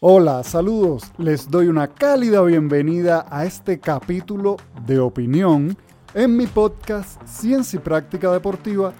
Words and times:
Hola, 0.00 0.44
saludos. 0.44 1.10
Les 1.18 1.50
doy 1.50 1.66
una 1.66 1.88
cálida 1.88 2.40
bienvenida 2.42 3.26
a 3.28 3.44
este 3.44 3.80
capítulo 3.80 4.56
de 4.86 5.00
opinión 5.00 5.76
en 6.14 6.36
mi 6.36 6.46
podcast 6.46 7.20
Ciencia 7.26 7.78
y 7.78 7.82
Práctica 7.82 8.30
Deportiva, 8.30 8.92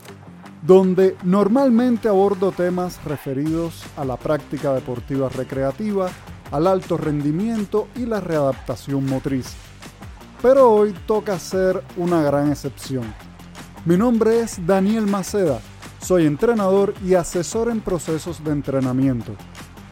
donde 0.67 1.17
normalmente 1.23 2.09
abordo 2.09 2.51
temas 2.51 2.99
referidos 3.05 3.85
a 3.97 4.05
la 4.05 4.17
práctica 4.17 4.75
deportiva 4.75 5.29
recreativa, 5.29 6.09
al 6.51 6.67
alto 6.67 6.97
rendimiento 6.97 7.87
y 7.95 8.05
la 8.05 8.19
readaptación 8.19 9.07
motriz. 9.07 9.55
Pero 10.43 10.69
hoy 10.69 10.93
toca 11.07 11.35
hacer 11.35 11.81
una 11.97 12.25
gran 12.25 12.51
excepción. 12.51 13.05
Mi 13.85 13.97
nombre 13.97 14.41
es 14.41 14.67
Daniel 14.67 15.07
Maceda, 15.07 15.61
soy 16.01 16.27
entrenador 16.27 16.93
y 17.07 17.15
asesor 17.15 17.71
en 17.71 17.83
procesos 17.83 18.43
de 18.43 18.51
entrenamiento. 18.51 19.37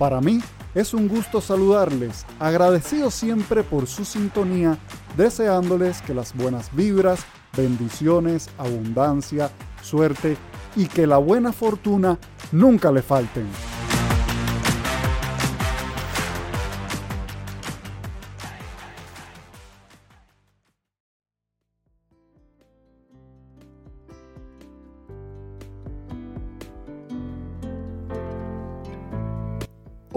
Para 0.01 0.21
mí, 0.21 0.41
es 0.77 0.93
un 0.93 1.09
gusto 1.09 1.41
saludarles, 1.41 2.27
agradecido 2.39 3.11
siempre 3.11 3.63
por 3.63 3.87
su 3.87 4.05
sintonía, 4.05 4.77
deseándoles 5.17 6.03
que 6.03 6.13
las 6.13 6.35
buenas 6.37 6.69
vibras, 6.77 7.21
bendiciones, 7.57 8.51
abundancia, 8.59 9.51
suerte 9.83 10.37
y 10.77 10.85
que 10.85 11.07
la 11.07 11.17
buena 11.17 11.55
fortuna 11.55 12.19
nunca 12.53 12.93
le 12.93 13.01
falten. 13.01 13.47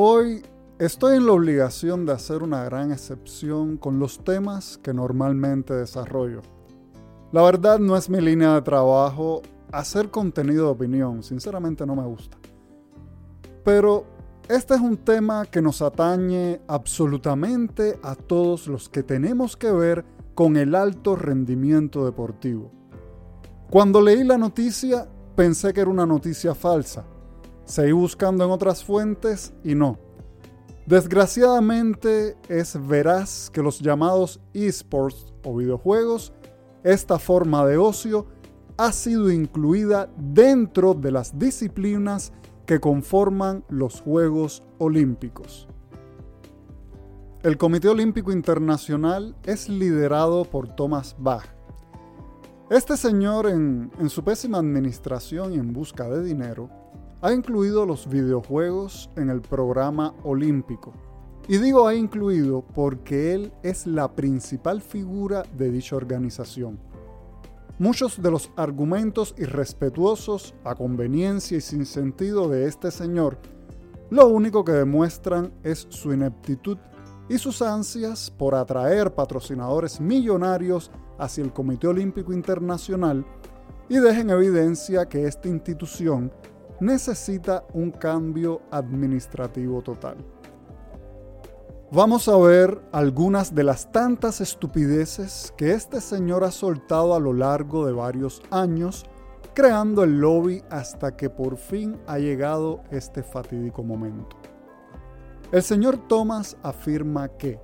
Hoy 0.01 0.48
estoy 0.89 1.17
en 1.17 1.27
la 1.27 1.33
obligación 1.33 2.07
de 2.07 2.13
hacer 2.13 2.41
una 2.41 2.63
gran 2.63 2.91
excepción 2.91 3.77
con 3.77 3.99
los 3.99 4.23
temas 4.23 4.79
que 4.79 4.91
normalmente 4.91 5.75
desarrollo. 5.75 6.41
La 7.31 7.43
verdad 7.43 7.77
no 7.77 7.95
es 7.95 8.09
mi 8.09 8.19
línea 8.19 8.55
de 8.55 8.63
trabajo 8.63 9.43
hacer 9.71 10.09
contenido 10.09 10.65
de 10.65 10.71
opinión, 10.71 11.21
sinceramente 11.21 11.85
no 11.85 11.95
me 11.95 12.07
gusta. 12.07 12.39
Pero 13.63 14.03
este 14.47 14.73
es 14.73 14.81
un 14.81 14.97
tema 14.97 15.45
que 15.45 15.61
nos 15.61 15.83
atañe 15.83 16.59
absolutamente 16.67 17.99
a 18.01 18.15
todos 18.15 18.65
los 18.65 18.89
que 18.89 19.03
tenemos 19.03 19.55
que 19.55 19.71
ver 19.71 20.03
con 20.33 20.57
el 20.57 20.73
alto 20.73 21.15
rendimiento 21.15 22.03
deportivo. 22.03 22.71
Cuando 23.69 24.01
leí 24.01 24.23
la 24.23 24.39
noticia 24.39 25.07
pensé 25.35 25.71
que 25.71 25.81
era 25.81 25.91
una 25.91 26.07
noticia 26.07 26.55
falsa 26.55 27.05
Seguí 27.69 27.91
buscando 27.91 28.43
en 28.43 28.49
otras 28.49 28.83
fuentes 28.83 29.53
y 29.63 29.75
no. 29.75 29.99
Desgraciadamente 30.89 32.35
es 32.47 32.75
veraz 32.87 33.51
que 33.51 33.61
los 33.61 33.79
llamados 33.79 34.41
esports 34.55 35.31
o 35.43 35.55
videojuegos, 35.55 36.33
esta 36.83 37.19
forma 37.19 37.63
de 37.67 37.77
ocio, 37.77 38.25
ha 38.75 38.91
sido 38.91 39.29
incluida 39.29 40.09
dentro 40.17 40.95
de 40.95 41.11
las 41.11 41.37
disciplinas 41.37 42.33
que 42.65 42.79
conforman 42.79 43.63
los 43.69 44.01
Juegos 44.01 44.63
Olímpicos. 44.79 45.67
El 47.43 47.59
Comité 47.59 47.87
Olímpico 47.89 48.31
Internacional 48.31 49.35
es 49.43 49.69
liderado 49.69 50.43
por 50.43 50.69
Thomas 50.75 51.15
Bach. 51.19 51.45
Este 52.71 52.97
señor 52.97 53.47
en, 53.47 53.91
su 54.09 54.23
pésima 54.23 54.57
administración 54.57 55.53
y 55.53 55.59
en 55.59 55.71
busca 55.71 56.09
de 56.09 56.23
dinero, 56.23 56.67
ha 57.21 57.33
incluido 57.33 57.85
los 57.85 58.07
videojuegos 58.07 59.09
en 59.15 59.29
el 59.29 59.41
programa 59.41 60.13
olímpico. 60.23 60.93
Y 61.47 61.57
digo 61.57 61.87
ha 61.87 61.95
incluido 61.95 62.63
porque 62.73 63.33
él 63.33 63.51
es 63.63 63.87
la 63.87 64.15
principal 64.15 64.81
figura 64.81 65.43
de 65.57 65.71
dicha 65.71 65.95
organización. 65.95 66.79
Muchos 67.77 68.21
de 68.21 68.29
los 68.29 68.51
argumentos 68.55 69.33
irrespetuosos, 69.37 70.53
a 70.63 70.75
conveniencia 70.75 71.57
y 71.57 71.61
sin 71.61 71.85
sentido 71.85 72.49
de 72.49 72.67
este 72.67 72.91
señor, 72.91 73.37
lo 74.09 74.27
único 74.27 74.65
que 74.65 74.73
demuestran 74.73 75.53
es 75.63 75.87
su 75.89 76.13
ineptitud 76.13 76.77
y 77.29 77.37
sus 77.37 77.61
ansias 77.61 78.31
por 78.31 78.55
atraer 78.55 79.13
patrocinadores 79.13 80.01
millonarios 80.01 80.91
hacia 81.17 81.43
el 81.43 81.53
Comité 81.53 81.87
Olímpico 81.87 82.33
Internacional 82.33 83.25
y 83.87 83.97
dejen 83.97 84.29
evidencia 84.29 85.07
que 85.07 85.25
esta 85.25 85.47
institución 85.47 86.31
necesita 86.79 87.63
un 87.73 87.91
cambio 87.91 88.61
administrativo 88.71 89.81
total. 89.81 90.17
Vamos 91.91 92.27
a 92.27 92.37
ver 92.37 92.79
algunas 92.91 93.55
de 93.55 93.63
las 93.63 93.91
tantas 93.91 94.41
estupideces 94.41 95.53
que 95.57 95.73
este 95.73 96.01
señor 96.01 96.43
ha 96.43 96.51
soltado 96.51 97.15
a 97.15 97.19
lo 97.19 97.33
largo 97.33 97.85
de 97.87 97.93
varios 97.93 98.43
años, 98.51 99.05
creando 99.55 100.03
el 100.03 100.19
lobby 100.19 100.63
hasta 100.69 101.17
que 101.17 101.31
por 101.31 101.57
fin 101.57 101.99
ha 102.05 102.19
llegado 102.19 102.83
este 102.91 103.23
fatídico 103.23 103.83
momento. 103.83 104.37
El 105.51 105.63
señor 105.63 106.07
Thomas 106.07 106.55
afirma 106.61 107.27
que 107.27 107.59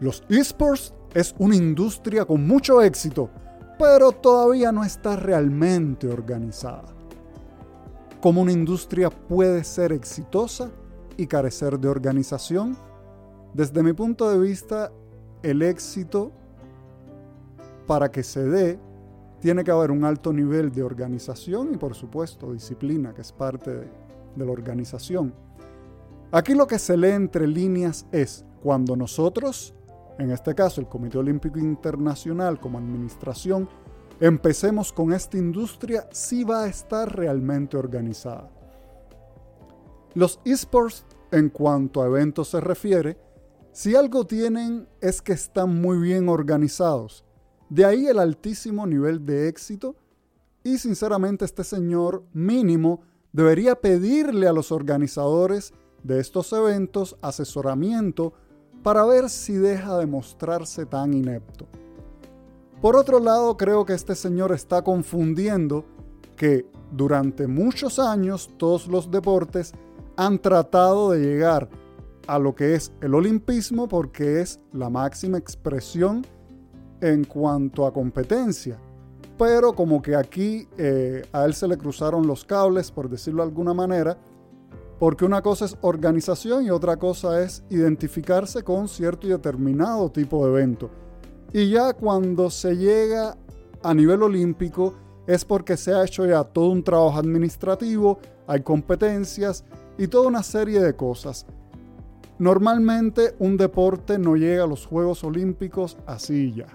los 0.00 0.22
esports 0.28 0.92
es 1.14 1.34
una 1.38 1.56
industria 1.56 2.26
con 2.26 2.46
mucho 2.46 2.82
éxito, 2.82 3.30
pero 3.78 4.12
todavía 4.12 4.70
no 4.70 4.84
está 4.84 5.16
realmente 5.16 6.08
organizada 6.08 6.95
cómo 8.26 8.42
una 8.42 8.50
industria 8.50 9.08
puede 9.08 9.62
ser 9.62 9.92
exitosa 9.92 10.72
y 11.16 11.28
carecer 11.28 11.78
de 11.78 11.86
organización. 11.86 12.76
Desde 13.54 13.84
mi 13.84 13.92
punto 13.92 14.28
de 14.28 14.36
vista, 14.36 14.90
el 15.44 15.62
éxito 15.62 16.32
para 17.86 18.10
que 18.10 18.24
se 18.24 18.42
dé 18.42 18.80
tiene 19.38 19.62
que 19.62 19.70
haber 19.70 19.92
un 19.92 20.02
alto 20.04 20.32
nivel 20.32 20.72
de 20.72 20.82
organización 20.82 21.72
y 21.72 21.76
por 21.76 21.94
supuesto 21.94 22.52
disciplina, 22.52 23.14
que 23.14 23.20
es 23.20 23.30
parte 23.30 23.70
de, 23.70 23.88
de 24.34 24.44
la 24.44 24.50
organización. 24.50 25.32
Aquí 26.32 26.56
lo 26.56 26.66
que 26.66 26.80
se 26.80 26.96
lee 26.96 27.10
entre 27.10 27.46
líneas 27.46 28.08
es 28.10 28.44
cuando 28.60 28.96
nosotros, 28.96 29.72
en 30.18 30.32
este 30.32 30.52
caso 30.52 30.80
el 30.80 30.88
Comité 30.88 31.18
Olímpico 31.18 31.60
Internacional 31.60 32.58
como 32.58 32.78
administración, 32.78 33.68
empecemos 34.20 34.92
con 34.92 35.12
esta 35.12 35.36
industria 35.36 36.08
si 36.10 36.44
va 36.44 36.64
a 36.64 36.68
estar 36.68 37.14
realmente 37.14 37.76
organizada. 37.76 38.50
Los 40.14 40.40
esports, 40.44 41.04
en 41.30 41.50
cuanto 41.50 42.02
a 42.02 42.06
eventos 42.06 42.48
se 42.48 42.60
refiere, 42.60 43.18
si 43.72 43.94
algo 43.94 44.26
tienen 44.26 44.88
es 45.02 45.20
que 45.20 45.34
están 45.34 45.80
muy 45.80 45.98
bien 45.98 46.28
organizados. 46.30 47.24
De 47.68 47.84
ahí 47.84 48.06
el 48.06 48.18
altísimo 48.18 48.86
nivel 48.86 49.26
de 49.26 49.48
éxito 49.48 49.96
y 50.64 50.78
sinceramente 50.78 51.44
este 51.44 51.62
señor 51.62 52.24
mínimo 52.32 53.02
debería 53.32 53.74
pedirle 53.74 54.48
a 54.48 54.52
los 54.52 54.72
organizadores 54.72 55.74
de 56.02 56.20
estos 56.20 56.52
eventos 56.52 57.16
asesoramiento 57.20 58.32
para 58.82 59.04
ver 59.04 59.28
si 59.28 59.52
deja 59.52 59.98
de 59.98 60.06
mostrarse 60.06 60.86
tan 60.86 61.12
inepto. 61.12 61.68
Por 62.86 62.94
otro 62.94 63.18
lado, 63.18 63.56
creo 63.56 63.84
que 63.84 63.94
este 63.94 64.14
señor 64.14 64.52
está 64.52 64.82
confundiendo 64.82 65.84
que 66.36 66.70
durante 66.92 67.48
muchos 67.48 67.98
años 67.98 68.48
todos 68.58 68.86
los 68.86 69.10
deportes 69.10 69.72
han 70.16 70.38
tratado 70.38 71.10
de 71.10 71.18
llegar 71.18 71.68
a 72.28 72.38
lo 72.38 72.54
que 72.54 72.76
es 72.76 72.92
el 73.00 73.16
olimpismo 73.16 73.88
porque 73.88 74.40
es 74.40 74.60
la 74.72 74.88
máxima 74.88 75.36
expresión 75.36 76.24
en 77.00 77.24
cuanto 77.24 77.86
a 77.86 77.92
competencia. 77.92 78.78
Pero 79.36 79.72
como 79.72 80.00
que 80.00 80.14
aquí 80.14 80.68
eh, 80.78 81.26
a 81.32 81.44
él 81.44 81.54
se 81.54 81.66
le 81.66 81.76
cruzaron 81.76 82.24
los 82.24 82.44
cables, 82.44 82.92
por 82.92 83.10
decirlo 83.10 83.42
de 83.42 83.48
alguna 83.48 83.74
manera, 83.74 84.16
porque 85.00 85.24
una 85.24 85.42
cosa 85.42 85.64
es 85.64 85.76
organización 85.80 86.64
y 86.64 86.70
otra 86.70 86.98
cosa 86.98 87.42
es 87.42 87.64
identificarse 87.68 88.62
con 88.62 88.86
cierto 88.86 89.26
y 89.26 89.30
determinado 89.30 90.08
tipo 90.08 90.46
de 90.46 90.52
evento. 90.52 90.88
Y 91.56 91.70
ya 91.70 91.94
cuando 91.94 92.50
se 92.50 92.76
llega 92.76 93.34
a 93.82 93.94
nivel 93.94 94.22
olímpico 94.22 94.92
es 95.26 95.42
porque 95.42 95.78
se 95.78 95.94
ha 95.94 96.04
hecho 96.04 96.26
ya 96.26 96.44
todo 96.44 96.68
un 96.68 96.84
trabajo 96.84 97.18
administrativo, 97.18 98.18
hay 98.46 98.60
competencias 98.60 99.64
y 99.96 100.06
toda 100.06 100.28
una 100.28 100.42
serie 100.42 100.80
de 100.80 100.94
cosas. 100.94 101.46
Normalmente 102.38 103.34
un 103.38 103.56
deporte 103.56 104.18
no 104.18 104.36
llega 104.36 104.64
a 104.64 104.66
los 104.66 104.84
Juegos 104.84 105.24
Olímpicos 105.24 105.96
así 106.04 106.52
ya. 106.52 106.66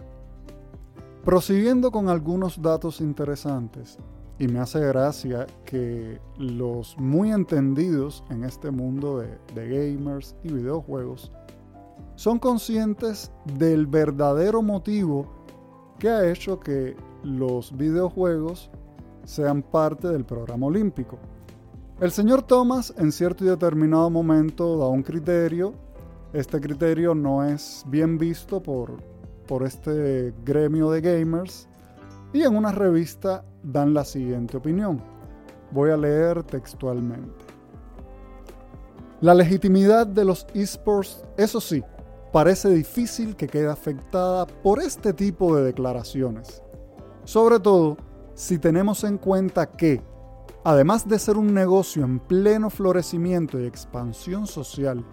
Prosiguiendo 1.24 1.92
con 1.92 2.10
algunos 2.10 2.60
datos 2.60 3.02
interesantes, 3.02 4.00
y 4.40 4.48
me 4.48 4.58
hace 4.58 4.80
gracia 4.80 5.46
que 5.64 6.20
los 6.40 6.98
muy 6.98 7.32
entendidos 7.32 8.24
en 8.32 8.44
este 8.44 8.72
mundo 8.72 9.20
de, 9.20 9.38
de 9.54 9.94
gamers 9.94 10.36
y 10.44 10.52
videojuegos 10.52 11.32
son 12.22 12.38
conscientes 12.38 13.32
del 13.58 13.88
verdadero 13.88 14.62
motivo 14.62 15.26
que 15.98 16.08
ha 16.08 16.30
hecho 16.30 16.60
que 16.60 16.96
los 17.24 17.76
videojuegos 17.76 18.70
sean 19.26 19.64
parte 19.64 20.08
del 20.08 20.24
programa 20.24 20.68
olímpico. 20.68 21.18
El 22.00 22.12
señor 22.12 22.44
Thomas 22.44 22.94
en 23.00 23.12
cierto 23.12 23.44
y 23.44 23.48
determinado 23.48 24.12
momento 24.12 24.78
da 24.78 24.88
un 24.88 25.02
criterio. 25.02 25.74
Este 26.32 26.62
criterio 26.62 27.16
no 27.16 27.44
es 27.44 27.84
bien 27.88 28.20
visto 28.20 28.62
por, 28.62 28.98
por 29.48 29.64
este 29.64 30.32
gremio 30.46 30.92
de 30.92 31.02
gamers. 31.02 31.68
Y 32.34 32.44
en 32.44 32.56
una 32.56 32.72
revista 32.72 33.44
dan 33.64 33.96
la 33.96 34.06
siguiente 34.06 34.58
opinión. 34.58 35.02
Voy 35.72 35.90
a 35.90 35.98
leer 35.98 36.44
textualmente. 36.44 37.46
La 39.22 39.34
legitimidad 39.34 40.06
de 40.06 40.24
los 40.24 40.46
esports, 40.54 41.26
eso 41.36 41.60
sí, 41.60 41.84
parece 42.32 42.70
difícil 42.70 43.36
que 43.36 43.48
quede 43.48 43.70
afectada 43.70 44.46
por 44.46 44.82
este 44.82 45.14
tipo 45.14 45.56
de 45.56 45.64
declaraciones. 45.64 46.62
Sobre 47.24 47.60
todo 47.60 47.98
si 48.34 48.58
tenemos 48.58 49.04
en 49.04 49.18
cuenta 49.18 49.70
que, 49.70 50.02
además 50.64 51.08
de 51.08 51.20
ser 51.20 51.38
un 51.38 51.54
negocio 51.54 52.04
en 52.04 52.20
pleno 52.20 52.70
florecimiento 52.70 53.60
y 53.60 53.66
expansión 53.66 54.48
social, 54.48 55.06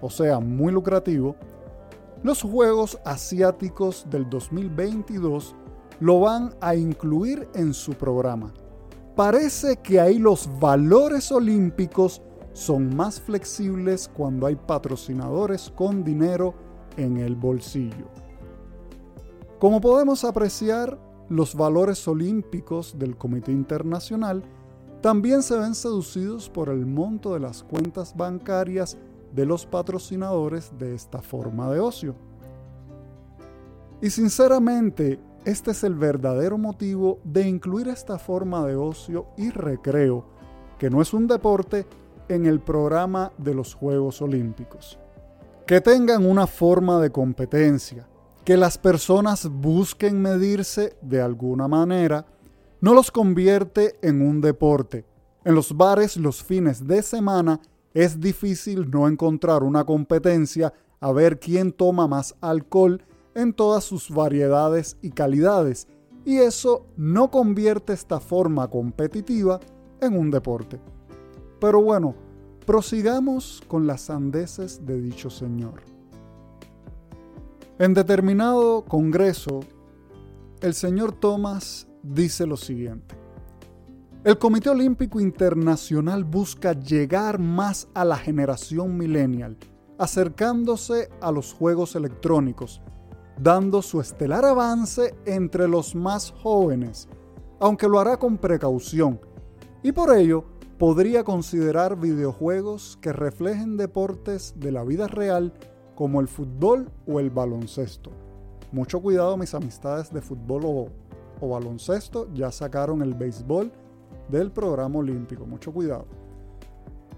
o 0.00 0.10
sea, 0.10 0.40
muy 0.40 0.72
lucrativo, 0.72 1.36
los 2.22 2.42
Juegos 2.42 2.98
Asiáticos 3.04 4.06
del 4.10 4.28
2022 4.28 5.54
lo 6.00 6.20
van 6.20 6.54
a 6.60 6.74
incluir 6.74 7.48
en 7.54 7.72
su 7.72 7.92
programa. 7.92 8.52
Parece 9.14 9.76
que 9.76 10.00
ahí 10.00 10.18
los 10.18 10.48
valores 10.58 11.30
olímpicos 11.30 12.20
son 12.52 12.94
más 12.94 13.20
flexibles 13.20 14.10
cuando 14.12 14.46
hay 14.46 14.56
patrocinadores 14.56 15.72
con 15.74 16.02
dinero 16.02 16.54
en 16.96 17.16
el 17.16 17.34
bolsillo. 17.36 18.06
Como 19.58 19.80
podemos 19.80 20.24
apreciar, 20.24 20.98
los 21.28 21.54
valores 21.54 22.06
olímpicos 22.06 22.98
del 22.98 23.16
Comité 23.16 23.50
Internacional 23.50 24.42
también 25.00 25.42
se 25.42 25.58
ven 25.58 25.74
seducidos 25.74 26.48
por 26.48 26.68
el 26.68 26.86
monto 26.86 27.34
de 27.34 27.40
las 27.40 27.62
cuentas 27.62 28.16
bancarias 28.16 28.96
de 29.34 29.46
los 29.46 29.66
patrocinadores 29.66 30.72
de 30.78 30.94
esta 30.94 31.20
forma 31.20 31.70
de 31.70 31.80
ocio. 31.80 32.14
Y 34.00 34.10
sinceramente, 34.10 35.18
este 35.44 35.72
es 35.72 35.84
el 35.84 35.94
verdadero 35.94 36.56
motivo 36.56 37.20
de 37.24 37.48
incluir 37.48 37.88
esta 37.88 38.18
forma 38.18 38.66
de 38.66 38.76
ocio 38.76 39.26
y 39.36 39.50
recreo, 39.50 40.24
que 40.78 40.90
no 40.90 41.02
es 41.02 41.12
un 41.12 41.26
deporte, 41.26 41.86
en 42.28 42.46
el 42.46 42.60
programa 42.60 43.32
de 43.36 43.54
los 43.54 43.74
Juegos 43.74 44.22
Olímpicos. 44.22 44.98
Que 45.66 45.80
tengan 45.80 46.26
una 46.26 46.46
forma 46.46 47.00
de 47.00 47.10
competencia, 47.10 48.06
que 48.44 48.58
las 48.58 48.76
personas 48.76 49.48
busquen 49.50 50.20
medirse 50.20 50.94
de 51.00 51.22
alguna 51.22 51.68
manera, 51.68 52.26
no 52.82 52.92
los 52.92 53.10
convierte 53.10 53.96
en 54.02 54.20
un 54.20 54.42
deporte. 54.42 55.06
En 55.42 55.54
los 55.54 55.74
bares 55.74 56.18
los 56.18 56.44
fines 56.44 56.86
de 56.86 57.00
semana 57.00 57.60
es 57.94 58.20
difícil 58.20 58.90
no 58.90 59.08
encontrar 59.08 59.62
una 59.62 59.84
competencia 59.84 60.74
a 61.00 61.12
ver 61.12 61.40
quién 61.40 61.72
toma 61.72 62.06
más 62.06 62.34
alcohol 62.42 63.02
en 63.34 63.54
todas 63.54 63.84
sus 63.84 64.10
variedades 64.10 64.98
y 65.00 65.12
calidades, 65.12 65.88
y 66.26 66.40
eso 66.40 66.84
no 66.98 67.30
convierte 67.30 67.94
esta 67.94 68.20
forma 68.20 68.68
competitiva 68.68 69.60
en 70.02 70.18
un 70.18 70.30
deporte. 70.30 70.78
Pero 71.58 71.80
bueno, 71.80 72.14
prosigamos 72.66 73.62
con 73.68 73.86
las 73.86 74.02
sandeces 74.02 74.84
de 74.86 75.00
dicho 75.00 75.30
señor. 75.30 75.82
En 77.78 77.92
determinado 77.92 78.84
congreso, 78.84 79.60
el 80.60 80.74
señor 80.74 81.12
Thomas 81.12 81.86
dice 82.02 82.46
lo 82.46 82.56
siguiente. 82.56 83.16
El 84.22 84.38
Comité 84.38 84.70
Olímpico 84.70 85.20
Internacional 85.20 86.24
busca 86.24 86.72
llegar 86.72 87.38
más 87.38 87.88
a 87.92 88.04
la 88.06 88.16
generación 88.16 88.96
millennial, 88.96 89.58
acercándose 89.98 91.10
a 91.20 91.30
los 91.30 91.52
juegos 91.52 91.94
electrónicos, 91.94 92.80
dando 93.38 93.82
su 93.82 94.00
estelar 94.00 94.46
avance 94.46 95.14
entre 95.26 95.68
los 95.68 95.94
más 95.94 96.30
jóvenes, 96.30 97.08
aunque 97.60 97.88
lo 97.88 98.00
hará 98.00 98.16
con 98.16 98.38
precaución, 98.38 99.20
y 99.82 99.92
por 99.92 100.16
ello 100.16 100.44
podría 100.78 101.24
considerar 101.24 101.98
videojuegos 101.98 102.98
que 103.00 103.12
reflejen 103.12 103.76
deportes 103.76 104.54
de 104.56 104.72
la 104.72 104.84
vida 104.84 105.06
real 105.06 105.52
como 105.94 106.20
el 106.20 106.28
fútbol 106.28 106.90
o 107.06 107.20
el 107.20 107.30
baloncesto. 107.30 108.10
Mucho 108.72 109.00
cuidado 109.00 109.36
mis 109.36 109.54
amistades 109.54 110.12
de 110.12 110.20
fútbol 110.20 110.62
o, 110.64 110.88
o 111.40 111.48
baloncesto, 111.48 112.28
ya 112.34 112.50
sacaron 112.50 113.02
el 113.02 113.14
béisbol 113.14 113.70
del 114.28 114.50
programa 114.50 114.98
olímpico, 114.98 115.46
mucho 115.46 115.72
cuidado. 115.72 116.06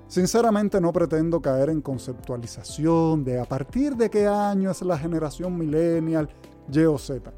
Sinceramente 0.09 0.81
no 0.81 0.93
pretendo 0.93 1.41
caer 1.41 1.71
en 1.71 1.81
conceptualización 1.81 3.25
de 3.25 3.41
a 3.41 3.45
partir 3.45 3.97
de 3.97 4.09
qué 4.09 4.27
año 4.27 4.71
es 4.71 4.83
la 4.83 4.99
generación 4.99 5.57
millennial, 5.57 6.29
Y 6.71 6.81
o 6.85 6.99
Z. 6.99 7.33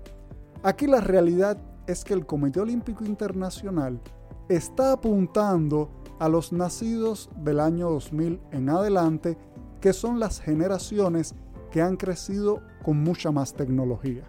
Aquí 0.62 0.86
la 0.86 1.00
realidad 1.00 1.56
es 1.86 2.04
que 2.04 2.12
el 2.12 2.26
Comité 2.26 2.60
Olímpico 2.60 3.04
Internacional 3.04 4.00
está 4.48 4.92
apuntando 4.92 5.90
a 6.18 6.28
los 6.28 6.52
nacidos 6.52 7.30
del 7.36 7.60
año 7.60 7.90
2000 7.90 8.40
en 8.52 8.68
adelante, 8.68 9.36
que 9.80 9.92
son 9.92 10.18
las 10.18 10.40
generaciones 10.40 11.34
que 11.70 11.82
han 11.82 11.96
crecido 11.96 12.60
con 12.82 13.02
mucha 13.02 13.30
más 13.30 13.54
tecnología. 13.54 14.24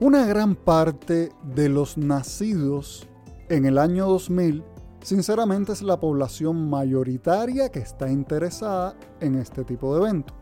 Una 0.00 0.26
gran 0.26 0.54
parte 0.54 1.30
de 1.54 1.68
los 1.68 1.96
nacidos 1.96 3.06
en 3.48 3.64
el 3.64 3.78
año 3.78 4.06
2000 4.06 4.64
sinceramente 5.02 5.72
es 5.72 5.82
la 5.82 6.00
población 6.00 6.68
mayoritaria 6.68 7.68
que 7.68 7.78
está 7.78 8.10
interesada 8.10 8.96
en 9.20 9.36
este 9.36 9.64
tipo 9.64 9.94
de 9.94 10.02
evento. 10.02 10.34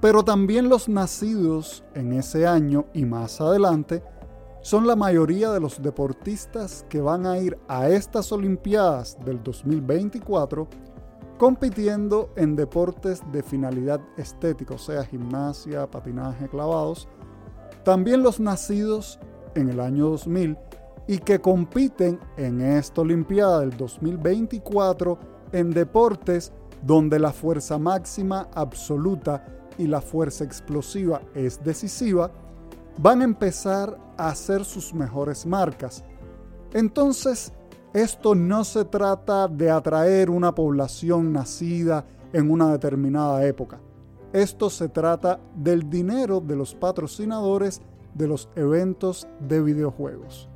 Pero 0.00 0.24
también 0.24 0.68
los 0.68 0.88
nacidos 0.88 1.84
en 1.94 2.12
ese 2.12 2.46
año 2.46 2.86
y 2.94 3.04
más 3.04 3.40
adelante 3.40 4.02
son 4.64 4.86
la 4.86 4.96
mayoría 4.96 5.52
de 5.52 5.60
los 5.60 5.82
deportistas 5.82 6.86
que 6.88 7.02
van 7.02 7.26
a 7.26 7.36
ir 7.36 7.58
a 7.68 7.90
estas 7.90 8.32
Olimpiadas 8.32 9.18
del 9.22 9.42
2024 9.42 10.66
compitiendo 11.36 12.30
en 12.34 12.56
deportes 12.56 13.20
de 13.30 13.42
finalidad 13.42 14.00
estética, 14.16 14.72
o 14.72 14.78
sea, 14.78 15.04
gimnasia, 15.04 15.90
patinaje, 15.90 16.48
clavados. 16.48 17.08
También 17.84 18.22
los 18.22 18.40
nacidos 18.40 19.20
en 19.54 19.68
el 19.68 19.80
año 19.80 20.08
2000 20.08 20.56
y 21.08 21.18
que 21.18 21.40
compiten 21.40 22.18
en 22.38 22.62
esta 22.62 23.02
Olimpiada 23.02 23.60
del 23.60 23.76
2024 23.76 25.18
en 25.52 25.72
deportes 25.72 26.54
donde 26.82 27.18
la 27.18 27.34
fuerza 27.34 27.76
máxima 27.76 28.48
absoluta 28.54 29.44
y 29.76 29.88
la 29.88 30.00
fuerza 30.00 30.42
explosiva 30.42 31.20
es 31.34 31.62
decisiva, 31.62 32.30
van 32.98 33.20
a 33.20 33.24
empezar 33.24 33.98
a 34.16 34.28
hacer 34.28 34.64
sus 34.64 34.94
mejores 34.94 35.46
marcas. 35.46 36.04
Entonces, 36.72 37.52
esto 37.92 38.34
no 38.34 38.64
se 38.64 38.84
trata 38.84 39.48
de 39.48 39.70
atraer 39.70 40.30
una 40.30 40.54
población 40.54 41.32
nacida 41.32 42.04
en 42.32 42.50
una 42.50 42.72
determinada 42.72 43.44
época. 43.46 43.80
Esto 44.32 44.68
se 44.68 44.88
trata 44.88 45.38
del 45.54 45.88
dinero 45.88 46.40
de 46.40 46.56
los 46.56 46.74
patrocinadores 46.74 47.80
de 48.14 48.26
los 48.26 48.48
eventos 48.56 49.28
de 49.40 49.62
videojuegos. 49.62 50.48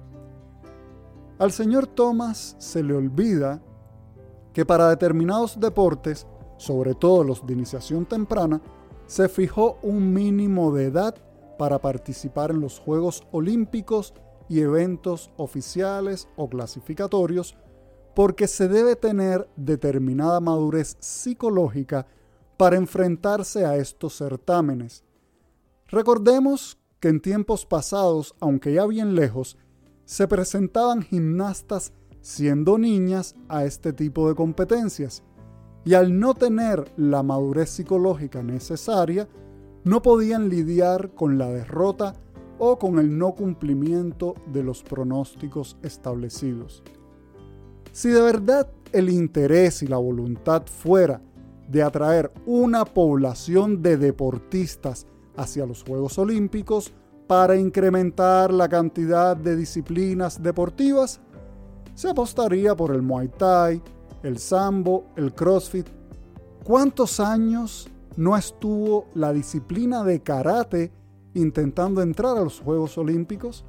Al 1.39 1.53
señor 1.53 1.87
Thomas 1.87 2.57
se 2.59 2.83
le 2.83 2.95
olvida 2.95 3.63
que 4.53 4.67
para 4.67 4.89
determinados 4.89 5.61
deportes, 5.61 6.27
sobre 6.57 6.95
todo 6.95 7.23
los 7.23 7.47
de 7.47 7.53
iniciación 7.53 8.05
temprana, 8.05 8.61
se 9.07 9.29
fijó 9.29 9.79
un 9.83 10.13
mínimo 10.13 10.73
de 10.73 10.87
edad 10.87 11.15
para 11.59 11.81
participar 11.81 12.53
en 12.53 12.61
los 12.61 12.79
Juegos 12.79 13.25
Olímpicos 13.33 14.15
y 14.49 14.61
eventos 14.61 15.31
oficiales 15.37 16.29
o 16.37 16.49
clasificatorios 16.49 17.57
porque 18.15 18.49
se 18.49 18.69
debe 18.69 18.97
tener 18.97 19.49
determinada 19.57 20.41
madurez 20.41 20.97
psicológica 20.99 22.07
para 22.57 22.77
enfrentarse 22.77 23.65
a 23.65 23.77
estos 23.77 24.17
certámenes. 24.17 25.05
Recordemos 25.87 26.79
que 27.01 27.09
en 27.09 27.21
tiempos 27.21 27.65
pasados, 27.65 28.35
aunque 28.41 28.73
ya 28.73 28.87
bien 28.87 29.15
lejos, 29.15 29.57
se 30.05 30.27
presentaban 30.27 31.03
gimnastas 31.03 31.93
siendo 32.21 32.79
niñas 32.79 33.37
a 33.49 33.65
este 33.65 33.93
tipo 33.93 34.29
de 34.29 34.35
competencias 34.35 35.23
y 35.85 35.95
al 35.95 36.19
no 36.19 36.35
tener 36.35 36.93
la 36.97 37.23
madurez 37.23 37.71
psicológica 37.71 38.43
necesaria, 38.43 39.29
no 39.85 40.03
podían 40.03 40.49
lidiar 40.49 41.15
con 41.15 41.39
la 41.39 41.49
derrota 41.49 42.15
o 42.59 42.79
con 42.79 42.99
el 42.99 43.17
no 43.17 43.33
cumplimiento 43.33 44.35
de 44.53 44.63
los 44.63 44.83
pronósticos 44.83 45.77
establecidos. 45.83 46.83
Si 47.93 48.09
de 48.09 48.21
verdad 48.21 48.69
el 48.93 49.11
interés 49.11 49.83
y 49.83 49.87
la 49.87 49.97
voluntad 49.97 50.63
fuera 50.67 51.21
de 51.69 51.83
atraer 51.83 52.33
una 52.47 52.85
población 52.85 53.83
de 53.83 53.97
deportistas 53.97 55.07
hacia 55.37 55.67
los 55.67 55.85
Juegos 55.85 56.19
Olímpicos, 56.19 56.93
para 57.29 57.57
incrementar 57.57 58.53
la 58.53 58.69
cantidad 58.69 59.37
de 59.37 59.55
disciplinas 59.55 60.43
deportivas, 60.43 61.21
se 61.95 62.09
apostaría 62.09 62.75
por 62.75 62.95
el 62.95 63.03
Muay 63.03 63.29
Thai, 63.29 63.83
el 64.23 64.39
Sambo, 64.39 65.05
el 65.15 65.35
CrossFit. 65.35 65.87
¿Cuántos 66.65 67.21
años 67.21 67.87
no 68.19 68.37
estuvo 68.37 69.07
la 69.15 69.33
disciplina 69.33 70.03
de 70.03 70.21
karate 70.21 70.91
intentando 71.35 72.03
entrar 72.03 72.37
a 72.37 72.43
los 72.43 72.59
Juegos 72.59 72.99
Olímpicos? 72.99 73.65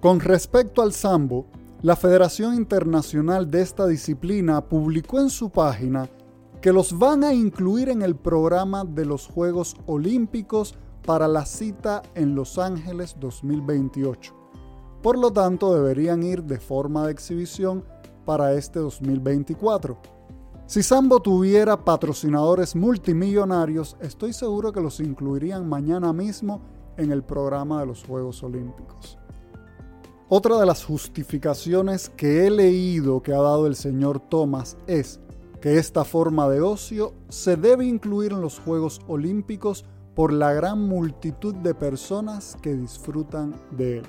Con 0.00 0.20
respecto 0.20 0.80
al 0.80 0.94
Sambo, 0.94 1.44
la 1.82 1.96
Federación 1.96 2.54
Internacional 2.54 3.50
de 3.50 3.60
esta 3.60 3.86
disciplina 3.86 4.62
publicó 4.62 5.20
en 5.20 5.28
su 5.28 5.50
página 5.50 6.08
que 6.62 6.72
los 6.72 6.98
van 6.98 7.24
a 7.24 7.34
incluir 7.34 7.90
en 7.90 8.00
el 8.00 8.16
programa 8.16 8.86
de 8.86 9.04
los 9.04 9.26
Juegos 9.26 9.76
Olímpicos 9.84 10.74
para 11.04 11.28
la 11.28 11.44
cita 11.44 12.02
en 12.14 12.34
Los 12.34 12.56
Ángeles 12.56 13.16
2028. 13.20 14.34
Por 15.02 15.18
lo 15.18 15.30
tanto, 15.30 15.74
deberían 15.74 16.22
ir 16.22 16.42
de 16.42 16.58
forma 16.58 17.04
de 17.04 17.12
exhibición 17.12 17.84
para 18.24 18.54
este 18.54 18.78
2024. 18.78 20.15
Si 20.68 20.82
Sambo 20.82 21.20
tuviera 21.20 21.84
patrocinadores 21.84 22.74
multimillonarios, 22.74 23.96
estoy 24.00 24.32
seguro 24.32 24.72
que 24.72 24.80
los 24.80 24.98
incluirían 24.98 25.68
mañana 25.68 26.12
mismo 26.12 26.60
en 26.96 27.12
el 27.12 27.22
programa 27.22 27.78
de 27.78 27.86
los 27.86 28.02
Juegos 28.02 28.42
Olímpicos. 28.42 29.16
Otra 30.28 30.58
de 30.58 30.66
las 30.66 30.84
justificaciones 30.84 32.08
que 32.08 32.44
he 32.44 32.50
leído 32.50 33.22
que 33.22 33.32
ha 33.32 33.40
dado 33.40 33.68
el 33.68 33.76
señor 33.76 34.18
Thomas 34.18 34.76
es 34.88 35.20
que 35.60 35.78
esta 35.78 36.04
forma 36.04 36.48
de 36.48 36.60
ocio 36.60 37.14
se 37.28 37.56
debe 37.56 37.84
incluir 37.86 38.32
en 38.32 38.40
los 38.40 38.58
Juegos 38.58 39.00
Olímpicos 39.06 39.84
por 40.16 40.32
la 40.32 40.52
gran 40.52 40.80
multitud 40.80 41.54
de 41.54 41.76
personas 41.76 42.56
que 42.60 42.74
disfrutan 42.74 43.54
de 43.70 43.98
él. 43.98 44.06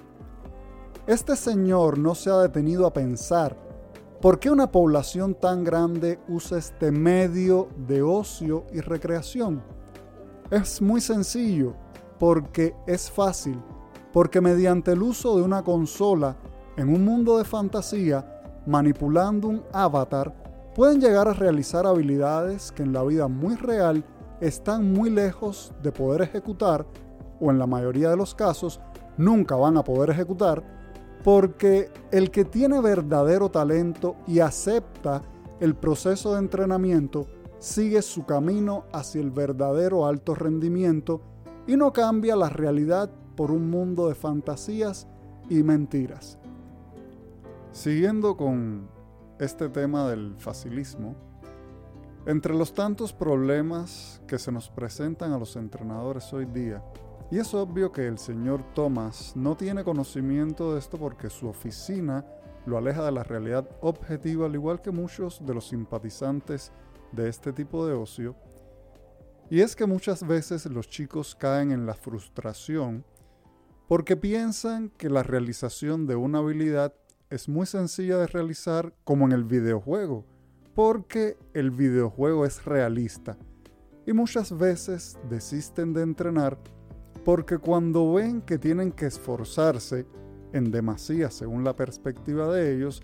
Este 1.05 1.35
señor 1.35 1.99
no 1.99 2.15
se 2.15 2.31
ha 2.31 2.37
detenido 2.39 2.87
a 2.87 2.93
pensar 2.93 3.66
por 4.21 4.39
qué 4.39 4.50
una 4.50 4.71
población 4.71 5.36
tan 5.36 5.63
grande 5.63 6.19
usa 6.27 6.57
este 6.57 6.91
medio 6.91 7.67
de 7.88 8.01
ocio 8.01 8.65
y 8.74 8.79
recreación. 8.79 9.62
Es 10.50 10.81
muy 10.81 11.01
sencillo, 11.01 11.74
porque 12.17 12.74
es 12.88 13.12
fácil, 13.12 13.62
porque 14.12 14.41
mediante 14.41 14.93
el 14.93 15.03
uso 15.03 15.36
de 15.36 15.43
una 15.43 15.63
consola 15.63 16.36
en 16.77 16.89
un 16.89 17.05
mundo 17.05 17.38
de 17.38 17.43
fantasía, 17.43 18.41
manipulando 18.65 19.50
un 19.50 19.63
avatar, 19.71 20.33
pueden 20.74 21.00
llegar 21.00 21.27
a 21.27 21.33
realizar 21.33 21.86
habilidades 21.86 22.71
que 22.71 22.83
en 22.83 22.93
la 22.93 23.03
vida 23.03 23.27
muy 23.27 23.55
real 23.55 24.03
están 24.41 24.91
muy 24.93 25.09
lejos 25.09 25.74
de 25.81 25.91
poder 25.91 26.21
ejecutar 26.21 26.86
o 27.39 27.51
en 27.51 27.59
la 27.59 27.67
mayoría 27.67 28.09
de 28.09 28.17
los 28.17 28.33
casos 28.33 28.79
nunca 29.17 29.55
van 29.55 29.77
a 29.77 29.83
poder 29.83 30.09
ejecutar 30.09 30.63
porque 31.24 31.89
el 32.12 32.31
que 32.31 32.45
tiene 32.45 32.79
verdadero 32.81 33.50
talento 33.50 34.15
y 34.27 34.39
acepta 34.39 35.21
el 35.59 35.75
proceso 35.75 36.33
de 36.33 36.39
entrenamiento 36.39 37.27
sigue 37.59 38.01
su 38.01 38.25
camino 38.25 38.86
hacia 38.93 39.21
el 39.21 39.31
verdadero 39.31 40.05
alto 40.05 40.36
rendimiento 40.36 41.21
y 41.65 41.75
no 41.75 41.91
cambia 41.91 42.36
la 42.36 42.50
realidad 42.50 43.09
por 43.36 43.51
un 43.51 43.69
mundo 43.69 44.07
de 44.07 44.15
fantasías 44.15 45.07
y 45.50 45.63
mentiras. 45.63 46.38
Siguiendo 47.71 48.38
con 48.38 48.88
este 49.39 49.69
tema 49.69 50.09
del 50.09 50.36
facilismo, 50.38 51.15
entre 52.25 52.53
los 52.53 52.74
tantos 52.74 53.13
problemas 53.13 54.21
que 54.27 54.38
se 54.38 54.51
nos 54.51 54.69
presentan 54.69 55.31
a 55.31 55.38
los 55.38 55.55
entrenadores 55.55 56.33
hoy 56.33 56.45
día, 56.45 56.83
y 57.29 57.39
es 57.39 57.53
obvio 57.53 57.91
que 57.91 58.07
el 58.07 58.17
señor 58.17 58.63
Thomas 58.74 59.34
no 59.36 59.57
tiene 59.57 59.84
conocimiento 59.84 60.74
de 60.74 60.79
esto 60.79 60.98
porque 60.98 61.29
su 61.29 61.48
oficina 61.48 62.25
lo 62.65 62.77
aleja 62.77 63.05
de 63.05 63.12
la 63.12 63.24
realidad 63.24 63.69
objetiva, 63.81 64.46
al 64.46 64.55
igual 64.55 64.81
que 64.81 64.91
muchos 64.91 65.46
de 65.46 65.53
los 65.53 65.67
simpatizantes 65.67 66.72
de 67.12 67.29
este 67.29 67.53
tipo 67.53 67.86
de 67.86 67.93
ocio, 67.93 68.36
y 69.50 69.62
es 69.62 69.75
que 69.75 69.86
muchas 69.86 70.27
veces 70.27 70.65
los 70.65 70.89
chicos 70.89 71.34
caen 71.34 71.72
en 71.72 71.86
la 71.86 71.93
frustración 71.93 73.05
porque 73.88 74.17
piensan 74.17 74.89
que 74.89 75.10
la 75.10 75.24
realización 75.24 76.05
de 76.05 76.17
una 76.17 76.39
habilidad 76.39 76.93
es 77.29 77.48
muy 77.48 77.65
sencilla 77.65 78.17
de 78.17 78.27
realizar 78.27 78.93
como 79.05 79.25
en 79.25 79.31
el 79.31 79.46
videojuego, 79.46 80.25
porque 80.75 81.38
el 81.53 81.72
videojuego 81.72 82.46
es 82.46 82.65
realista. 82.65 83.38
Y 84.05 84.12
muchas 84.12 84.57
veces 84.57 85.17
desisten 85.29 85.93
de 85.93 86.01
entrenar 86.01 86.57
porque 87.17 87.57
cuando 87.57 88.13
ven 88.13 88.41
que 88.41 88.57
tienen 88.57 88.91
que 88.91 89.07
esforzarse 89.07 90.05
en 90.53 90.71
demasía 90.71 91.29
según 91.29 91.63
la 91.63 91.75
perspectiva 91.75 92.53
de 92.53 92.75
ellos 92.75 93.01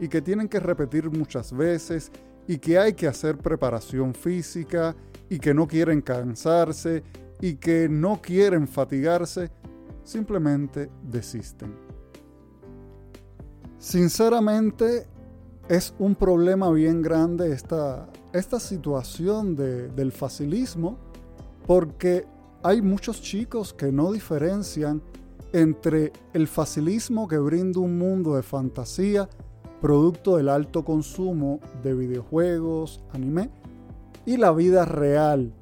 y 0.00 0.08
que 0.08 0.22
tienen 0.22 0.48
que 0.48 0.60
repetir 0.60 1.10
muchas 1.10 1.52
veces 1.52 2.10
y 2.46 2.58
que 2.58 2.78
hay 2.78 2.94
que 2.94 3.08
hacer 3.08 3.38
preparación 3.38 4.14
física 4.14 4.94
y 5.28 5.38
que 5.38 5.52
no 5.52 5.66
quieren 5.66 6.00
cansarse 6.00 7.02
y 7.40 7.56
que 7.56 7.88
no 7.88 8.20
quieren 8.22 8.66
fatigarse, 8.68 9.50
simplemente 10.04 10.88
desisten. 11.02 11.74
Sinceramente, 13.78 15.06
es 15.68 15.94
un 15.98 16.14
problema 16.14 16.70
bien 16.70 17.02
grande 17.02 17.52
esta, 17.52 18.08
esta 18.32 18.60
situación 18.60 19.56
del 19.56 20.12
facilismo, 20.12 20.96
porque 21.66 22.24
hay 22.62 22.82
muchos 22.82 23.20
chicos 23.20 23.72
que 23.72 23.92
no 23.92 24.12
diferencian 24.12 25.02
entre 25.52 26.12
el 26.32 26.48
facilismo 26.48 27.28
que 27.28 27.38
brinda 27.38 27.80
un 27.80 27.98
mundo 27.98 28.36
de 28.36 28.42
fantasía, 28.42 29.28
producto 29.80 30.36
del 30.36 30.48
alto 30.48 30.84
consumo 30.84 31.60
de 31.82 31.94
videojuegos, 31.94 33.02
anime, 33.12 33.50
y 34.24 34.36
la 34.36 34.52
vida 34.52 34.84
real. 34.84 35.52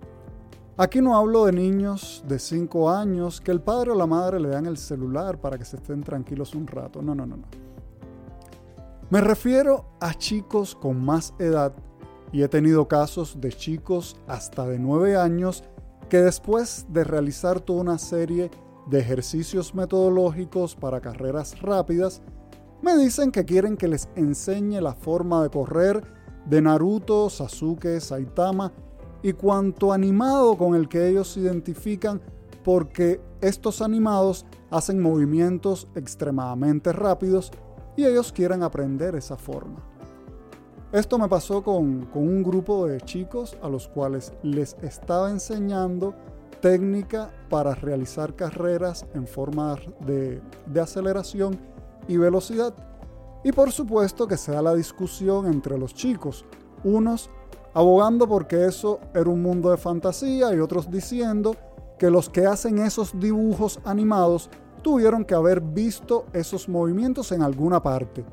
Aquí 0.76 1.00
no 1.00 1.16
hablo 1.16 1.44
de 1.44 1.52
niños 1.52 2.24
de 2.26 2.38
5 2.38 2.90
años 2.90 3.40
que 3.40 3.52
el 3.52 3.60
padre 3.60 3.92
o 3.92 3.94
la 3.94 4.06
madre 4.06 4.40
le 4.40 4.48
dan 4.48 4.66
el 4.66 4.76
celular 4.76 5.40
para 5.40 5.56
que 5.56 5.64
se 5.64 5.76
estén 5.76 6.02
tranquilos 6.02 6.54
un 6.54 6.66
rato. 6.66 7.00
No, 7.00 7.14
no, 7.14 7.26
no, 7.26 7.36
no. 7.36 7.44
Me 9.10 9.20
refiero 9.20 9.84
a 10.00 10.14
chicos 10.14 10.74
con 10.74 11.04
más 11.04 11.34
edad 11.38 11.72
y 12.32 12.42
he 12.42 12.48
tenido 12.48 12.88
casos 12.88 13.40
de 13.40 13.52
chicos 13.52 14.16
hasta 14.26 14.66
de 14.66 14.80
9 14.80 15.16
años 15.16 15.62
que 16.08 16.18
después 16.18 16.86
de 16.88 17.04
realizar 17.04 17.60
toda 17.60 17.80
una 17.80 17.98
serie 17.98 18.50
de 18.86 18.98
ejercicios 18.98 19.74
metodológicos 19.74 20.76
para 20.76 21.00
carreras 21.00 21.60
rápidas, 21.60 22.22
me 22.82 22.96
dicen 22.96 23.30
que 23.30 23.44
quieren 23.44 23.76
que 23.76 23.88
les 23.88 24.08
enseñe 24.14 24.80
la 24.80 24.94
forma 24.94 25.42
de 25.42 25.50
correr 25.50 26.02
de 26.44 26.60
Naruto, 26.60 27.30
Sasuke, 27.30 28.00
Saitama 28.00 28.72
y 29.22 29.32
cuanto 29.32 29.92
animado 29.92 30.56
con 30.58 30.74
el 30.74 30.88
que 30.88 31.08
ellos 31.08 31.28
se 31.28 31.40
identifican 31.40 32.20
porque 32.62 33.20
estos 33.40 33.80
animados 33.80 34.44
hacen 34.70 35.00
movimientos 35.00 35.88
extremadamente 35.94 36.92
rápidos 36.92 37.50
y 37.96 38.04
ellos 38.04 38.32
quieren 38.32 38.62
aprender 38.62 39.14
esa 39.14 39.36
forma. 39.36 39.93
Esto 40.94 41.18
me 41.18 41.28
pasó 41.28 41.60
con, 41.60 42.08
un 42.14 42.42
grupo 42.44 42.86
de 42.86 43.00
chicos 43.00 43.58
a 43.62 43.68
los 43.68 43.88
cuales 43.88 44.32
les 44.44 44.76
estaba 44.80 45.28
enseñando 45.28 46.14
técnica 46.60 47.32
para 47.50 47.74
realizar 47.74 48.36
carreras 48.36 49.04
en 49.12 49.26
forma 49.26 49.74
de, 50.06 50.40
de 50.66 50.80
aceleración 50.80 51.58
y 52.06 52.16
velocidad. 52.16 52.72
Y 53.42 53.50
por 53.50 53.72
supuesto 53.72 54.28
que 54.28 54.36
se 54.36 54.52
da 54.52 54.62
la 54.62 54.72
discusión 54.72 55.46
entre 55.46 55.76
los 55.76 55.94
chicos, 55.94 56.44
unos 56.84 57.28
abogando 57.72 58.28
porque 58.28 58.64
eso 58.64 59.00
era 59.16 59.28
un 59.28 59.42
mundo 59.42 59.72
de 59.72 59.78
fantasía 59.78 60.54
y 60.54 60.60
otros 60.60 60.88
diciendo 60.88 61.56
que 61.98 62.08
los 62.08 62.30
que 62.30 62.46
hacen 62.46 62.78
esos 62.78 63.18
dibujos 63.18 63.80
animados 63.84 64.48
tuvieron 64.82 65.24
que 65.24 65.34
haber 65.34 65.60
visto 65.60 66.26
esos 66.32 66.68
movimientos 66.68 67.32
en 67.32 67.42
alguna 67.42 67.82
parte 67.82 68.24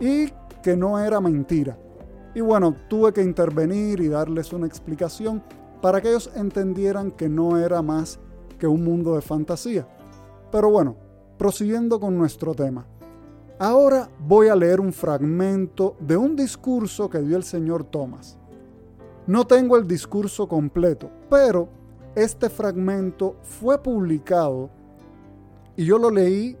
y 0.00 0.32
que 0.62 0.74
no 0.74 0.98
era 0.98 1.20
mentira. 1.20 1.76
Y 2.34 2.40
bueno, 2.40 2.74
tuve 2.88 3.12
que 3.12 3.22
intervenir 3.22 4.00
y 4.00 4.08
darles 4.08 4.52
una 4.52 4.66
explicación 4.66 5.42
para 5.80 6.00
que 6.00 6.08
ellos 6.08 6.30
entendieran 6.34 7.10
que 7.10 7.28
no 7.28 7.58
era 7.58 7.82
más 7.82 8.18
que 8.58 8.66
un 8.66 8.84
mundo 8.84 9.14
de 9.14 9.20
fantasía. 9.20 9.86
Pero 10.50 10.70
bueno, 10.70 10.96
prosiguiendo 11.36 11.98
con 11.98 12.16
nuestro 12.16 12.54
tema. 12.54 12.86
Ahora 13.58 14.08
voy 14.18 14.48
a 14.48 14.56
leer 14.56 14.80
un 14.80 14.92
fragmento 14.92 15.96
de 16.00 16.16
un 16.16 16.36
discurso 16.36 17.10
que 17.10 17.20
dio 17.20 17.36
el 17.36 17.44
señor 17.44 17.84
Thomas. 17.84 18.38
No 19.26 19.46
tengo 19.46 19.76
el 19.76 19.86
discurso 19.86 20.48
completo, 20.48 21.10
pero 21.30 21.68
este 22.14 22.48
fragmento 22.48 23.36
fue 23.42 23.80
publicado 23.82 24.70
y 25.76 25.84
yo 25.84 25.98
lo 25.98 26.10
leí 26.10 26.56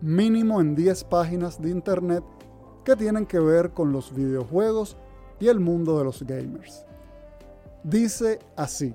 mínimo 0.00 0.60
en 0.60 0.74
10 0.74 1.04
páginas 1.04 1.60
de 1.60 1.70
internet 1.70 2.22
que 2.84 2.96
tienen 2.96 3.26
que 3.26 3.38
ver 3.38 3.72
con 3.72 3.92
los 3.92 4.14
videojuegos 4.14 4.96
y 5.42 5.48
el 5.48 5.58
mundo 5.58 5.98
de 5.98 6.04
los 6.04 6.22
gamers. 6.22 6.86
Dice 7.82 8.38
así, 8.54 8.94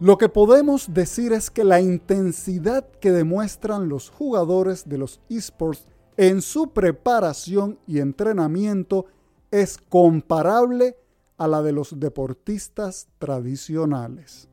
lo 0.00 0.18
que 0.18 0.28
podemos 0.28 0.92
decir 0.92 1.32
es 1.32 1.50
que 1.50 1.62
la 1.62 1.80
intensidad 1.80 2.84
que 3.00 3.12
demuestran 3.12 3.88
los 3.88 4.10
jugadores 4.10 4.88
de 4.88 4.98
los 4.98 5.20
esports 5.28 5.86
en 6.16 6.42
su 6.42 6.72
preparación 6.72 7.78
y 7.86 8.00
entrenamiento 8.00 9.06
es 9.52 9.78
comparable 9.78 10.96
a 11.36 11.46
la 11.46 11.62
de 11.62 11.70
los 11.70 12.00
deportistas 12.00 13.06
tradicionales. 13.18 14.48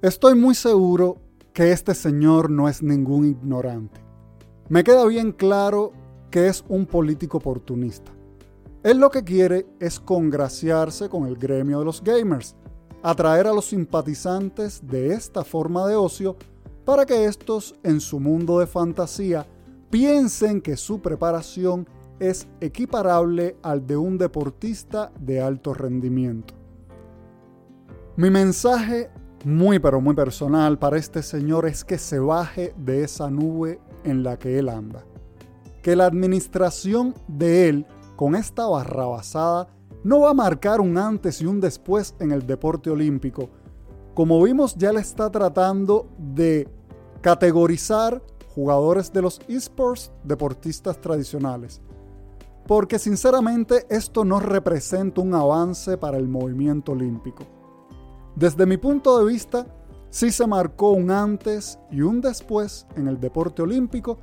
Estoy 0.00 0.34
muy 0.34 0.54
seguro 0.54 1.18
que 1.52 1.72
este 1.72 1.94
señor 1.94 2.50
no 2.50 2.70
es 2.70 2.82
ningún 2.82 3.26
ignorante. 3.26 4.00
Me 4.70 4.82
queda 4.82 5.04
bien 5.04 5.32
claro 5.32 5.92
que 6.30 6.48
es 6.48 6.64
un 6.68 6.86
político 6.86 7.36
oportunista. 7.36 8.12
Él 8.82 8.98
lo 8.98 9.10
que 9.10 9.22
quiere 9.22 9.66
es 9.78 10.00
congraciarse 10.00 11.08
con 11.08 11.26
el 11.26 11.36
gremio 11.36 11.78
de 11.78 11.84
los 11.84 12.02
gamers, 12.02 12.56
atraer 13.02 13.46
a 13.46 13.52
los 13.52 13.66
simpatizantes 13.66 14.84
de 14.86 15.14
esta 15.14 15.44
forma 15.44 15.86
de 15.86 15.94
ocio 15.94 16.36
para 16.84 17.06
que 17.06 17.26
estos 17.26 17.76
en 17.84 18.00
su 18.00 18.18
mundo 18.18 18.58
de 18.58 18.66
fantasía 18.66 19.46
piensen 19.90 20.60
que 20.60 20.76
su 20.76 21.00
preparación 21.00 21.86
es 22.18 22.48
equiparable 22.60 23.56
al 23.62 23.86
de 23.86 23.96
un 23.96 24.18
deportista 24.18 25.12
de 25.20 25.40
alto 25.40 25.74
rendimiento. 25.74 26.54
Mi 28.16 28.30
mensaje 28.30 29.10
muy 29.44 29.78
pero 29.78 30.00
muy 30.00 30.14
personal 30.14 30.78
para 30.78 30.98
este 30.98 31.22
señor 31.22 31.66
es 31.66 31.84
que 31.84 31.98
se 31.98 32.18
baje 32.18 32.74
de 32.76 33.04
esa 33.04 33.30
nube 33.30 33.80
en 34.04 34.22
la 34.22 34.38
que 34.38 34.58
él 34.58 34.68
anda. 34.68 35.04
Que 35.82 35.96
la 35.96 36.06
administración 36.06 37.14
de 37.26 37.68
él 37.68 37.86
con 38.22 38.36
esta 38.36 38.68
barrabasada 38.68 39.66
no 40.04 40.20
va 40.20 40.30
a 40.30 40.34
marcar 40.34 40.80
un 40.80 40.96
antes 40.96 41.40
y 41.40 41.46
un 41.46 41.60
después 41.60 42.14
en 42.20 42.30
el 42.30 42.46
deporte 42.46 42.88
olímpico. 42.88 43.50
Como 44.14 44.40
vimos, 44.40 44.76
ya 44.76 44.92
le 44.92 45.00
está 45.00 45.28
tratando 45.28 46.06
de 46.18 46.68
categorizar 47.20 48.22
jugadores 48.54 49.12
de 49.12 49.22
los 49.22 49.40
esports, 49.48 50.12
deportistas 50.22 51.00
tradicionales. 51.00 51.80
Porque 52.68 53.00
sinceramente 53.00 53.86
esto 53.88 54.24
no 54.24 54.38
representa 54.38 55.20
un 55.20 55.34
avance 55.34 55.98
para 55.98 56.16
el 56.16 56.28
movimiento 56.28 56.92
olímpico. 56.92 57.42
Desde 58.36 58.66
mi 58.66 58.76
punto 58.76 59.18
de 59.18 59.32
vista, 59.32 59.66
sí 60.10 60.30
se 60.30 60.46
marcó 60.46 60.92
un 60.92 61.10
antes 61.10 61.76
y 61.90 62.02
un 62.02 62.20
después 62.20 62.86
en 62.94 63.08
el 63.08 63.18
deporte 63.18 63.62
olímpico 63.62 64.18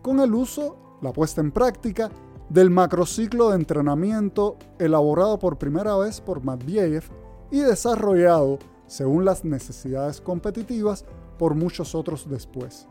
con 0.00 0.20
el 0.20 0.32
uso, 0.32 0.76
la 1.02 1.12
puesta 1.12 1.40
en 1.40 1.50
práctica 1.50 2.08
del 2.48 2.70
macrociclo 2.70 3.50
de 3.50 3.56
entrenamiento 3.56 4.56
elaborado 4.78 5.38
por 5.38 5.58
primera 5.58 5.96
vez 5.96 6.20
por 6.20 6.44
Matveyev 6.44 7.04
y 7.50 7.60
desarrollado, 7.60 8.58
según 8.86 9.24
las 9.24 9.44
necesidades 9.44 10.20
competitivas, 10.20 11.04
por 11.38 11.54
muchos 11.54 11.94
otros 11.94 12.28
después. 12.28 12.86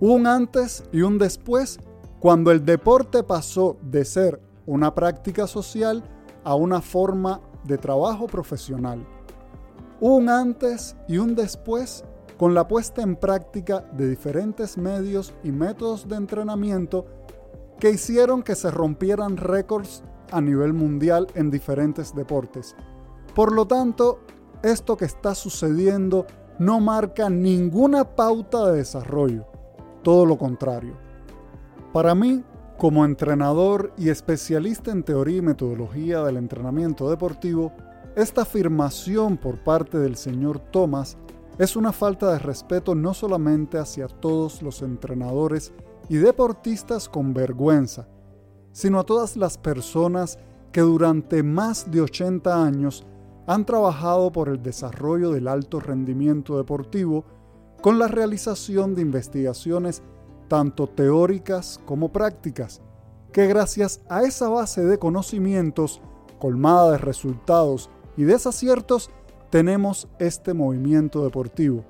Un 0.00 0.26
antes 0.26 0.84
y 0.92 1.02
un 1.02 1.18
después 1.18 1.78
cuando 2.20 2.50
el 2.50 2.64
deporte 2.64 3.22
pasó 3.22 3.76
de 3.82 4.04
ser 4.04 4.40
una 4.66 4.94
práctica 4.94 5.46
social 5.46 6.04
a 6.44 6.54
una 6.54 6.80
forma 6.80 7.40
de 7.64 7.78
trabajo 7.78 8.26
profesional. 8.26 9.06
Un 10.00 10.28
antes 10.28 10.96
y 11.08 11.18
un 11.18 11.34
después 11.34 12.04
con 12.38 12.54
la 12.54 12.66
puesta 12.66 13.02
en 13.02 13.16
práctica 13.16 13.80
de 13.92 14.08
diferentes 14.08 14.78
medios 14.78 15.34
y 15.44 15.50
métodos 15.50 16.08
de 16.08 16.16
entrenamiento 16.16 17.04
que 17.80 17.90
hicieron 17.90 18.42
que 18.42 18.54
se 18.54 18.70
rompieran 18.70 19.36
récords 19.36 20.04
a 20.30 20.40
nivel 20.40 20.72
mundial 20.72 21.26
en 21.34 21.50
diferentes 21.50 22.14
deportes. 22.14 22.76
Por 23.34 23.52
lo 23.52 23.66
tanto, 23.66 24.20
esto 24.62 24.96
que 24.96 25.06
está 25.06 25.34
sucediendo 25.34 26.26
no 26.58 26.78
marca 26.78 27.30
ninguna 27.30 28.04
pauta 28.04 28.70
de 28.70 28.78
desarrollo, 28.78 29.46
todo 30.02 30.26
lo 30.26 30.36
contrario. 30.36 30.94
Para 31.92 32.14
mí, 32.14 32.44
como 32.78 33.04
entrenador 33.04 33.92
y 33.96 34.10
especialista 34.10 34.90
en 34.90 35.02
teoría 35.02 35.38
y 35.38 35.42
metodología 35.42 36.22
del 36.22 36.36
entrenamiento 36.36 37.10
deportivo, 37.10 37.72
esta 38.14 38.42
afirmación 38.42 39.36
por 39.36 39.64
parte 39.64 39.98
del 39.98 40.16
señor 40.16 40.58
Thomas 40.58 41.16
es 41.58 41.76
una 41.76 41.92
falta 41.92 42.32
de 42.32 42.38
respeto 42.38 42.94
no 42.94 43.14
solamente 43.14 43.78
hacia 43.78 44.08
todos 44.08 44.62
los 44.62 44.82
entrenadores 44.82 45.72
y 46.10 46.16
deportistas 46.16 47.08
con 47.08 47.32
vergüenza, 47.32 48.08
sino 48.72 48.98
a 48.98 49.04
todas 49.04 49.36
las 49.36 49.56
personas 49.56 50.40
que 50.72 50.80
durante 50.80 51.44
más 51.44 51.88
de 51.88 52.00
80 52.00 52.64
años 52.64 53.06
han 53.46 53.64
trabajado 53.64 54.32
por 54.32 54.48
el 54.48 54.60
desarrollo 54.60 55.30
del 55.30 55.46
alto 55.46 55.78
rendimiento 55.78 56.58
deportivo 56.58 57.24
con 57.80 58.00
la 58.00 58.08
realización 58.08 58.96
de 58.96 59.02
investigaciones 59.02 60.02
tanto 60.48 60.88
teóricas 60.88 61.80
como 61.86 62.10
prácticas, 62.10 62.82
que 63.32 63.46
gracias 63.46 64.00
a 64.08 64.24
esa 64.24 64.48
base 64.48 64.84
de 64.84 64.98
conocimientos 64.98 66.02
colmada 66.40 66.90
de 66.90 66.98
resultados 66.98 67.88
y 68.16 68.24
desaciertos, 68.24 69.10
tenemos 69.50 70.08
este 70.18 70.54
movimiento 70.54 71.22
deportivo, 71.22 71.84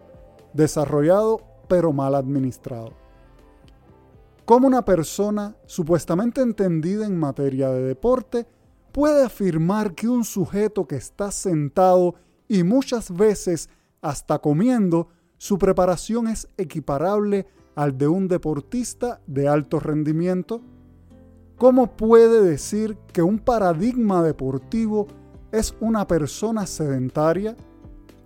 desarrollado 0.52 1.40
pero 1.68 1.94
mal 1.94 2.14
administrado. 2.14 2.99
¿Cómo 4.50 4.66
una 4.66 4.84
persona 4.84 5.54
supuestamente 5.64 6.40
entendida 6.40 7.06
en 7.06 7.16
materia 7.16 7.70
de 7.70 7.84
deporte 7.84 8.48
puede 8.90 9.24
afirmar 9.24 9.94
que 9.94 10.08
un 10.08 10.24
sujeto 10.24 10.88
que 10.88 10.96
está 10.96 11.30
sentado 11.30 12.16
y 12.48 12.64
muchas 12.64 13.14
veces 13.16 13.68
hasta 14.02 14.40
comiendo, 14.40 15.06
su 15.38 15.56
preparación 15.56 16.26
es 16.26 16.48
equiparable 16.56 17.46
al 17.76 17.96
de 17.96 18.08
un 18.08 18.26
deportista 18.26 19.20
de 19.28 19.46
alto 19.46 19.78
rendimiento? 19.78 20.62
¿Cómo 21.56 21.96
puede 21.96 22.42
decir 22.42 22.98
que 23.12 23.22
un 23.22 23.38
paradigma 23.38 24.20
deportivo 24.20 25.06
es 25.52 25.76
una 25.78 26.08
persona 26.08 26.66
sedentaria? 26.66 27.56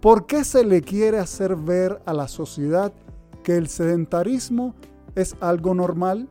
¿Por 0.00 0.24
qué 0.24 0.42
se 0.44 0.64
le 0.64 0.80
quiere 0.80 1.18
hacer 1.18 1.54
ver 1.54 2.00
a 2.06 2.14
la 2.14 2.28
sociedad 2.28 2.94
que 3.42 3.58
el 3.58 3.68
sedentarismo 3.68 4.74
es 5.14 5.36
algo 5.40 5.74
normal? 5.74 6.28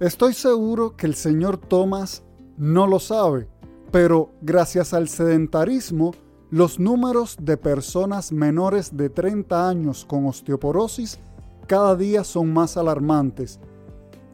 Estoy 0.00 0.34
seguro 0.34 0.96
que 0.96 1.06
el 1.06 1.14
señor 1.14 1.56
Thomas 1.56 2.24
no 2.56 2.86
lo 2.86 2.98
sabe, 2.98 3.48
pero 3.90 4.32
gracias 4.42 4.92
al 4.92 5.08
sedentarismo, 5.08 6.12
los 6.50 6.78
números 6.78 7.36
de 7.40 7.56
personas 7.56 8.32
menores 8.32 8.96
de 8.96 9.08
30 9.08 9.68
años 9.68 10.04
con 10.04 10.26
osteoporosis 10.26 11.18
cada 11.66 11.96
día 11.96 12.24
son 12.24 12.52
más 12.52 12.76
alarmantes. 12.76 13.58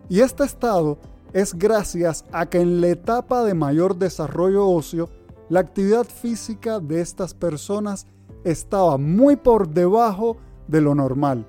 Y 0.08 0.20
este 0.20 0.44
estado 0.44 0.98
es 1.32 1.54
gracias 1.54 2.24
a 2.32 2.46
que 2.46 2.60
en 2.60 2.80
la 2.80 2.88
etapa 2.88 3.44
de 3.44 3.54
mayor 3.54 3.96
desarrollo 3.96 4.66
óseo, 4.66 5.08
la 5.48 5.60
actividad 5.60 6.04
física 6.04 6.80
de 6.80 7.00
estas 7.00 7.34
personas 7.34 8.06
estaba 8.44 8.98
muy 8.98 9.36
por 9.36 9.68
debajo 9.68 10.36
de 10.66 10.80
lo 10.80 10.94
normal. 10.94 11.46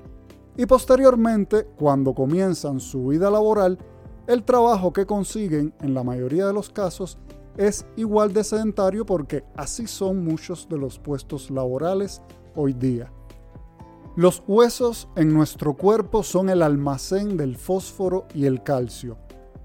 Y 0.57 0.65
posteriormente, 0.65 1.65
cuando 1.77 2.13
comienzan 2.13 2.79
su 2.79 3.07
vida 3.07 3.29
laboral, 3.29 3.77
el 4.27 4.43
trabajo 4.43 4.93
que 4.93 5.05
consiguen 5.05 5.73
en 5.81 5.93
la 5.93 6.03
mayoría 6.03 6.47
de 6.47 6.53
los 6.53 6.69
casos 6.69 7.17
es 7.57 7.85
igual 7.95 8.33
de 8.33 8.43
sedentario 8.43 9.05
porque 9.05 9.43
así 9.55 9.87
son 9.87 10.23
muchos 10.23 10.67
de 10.69 10.77
los 10.77 10.99
puestos 10.99 11.51
laborales 11.51 12.21
hoy 12.55 12.73
día. 12.73 13.11
Los 14.15 14.43
huesos 14.47 15.07
en 15.15 15.33
nuestro 15.33 15.75
cuerpo 15.75 16.21
son 16.21 16.49
el 16.49 16.61
almacén 16.61 17.37
del 17.37 17.55
fósforo 17.55 18.25
y 18.33 18.45
el 18.45 18.61
calcio. 18.61 19.17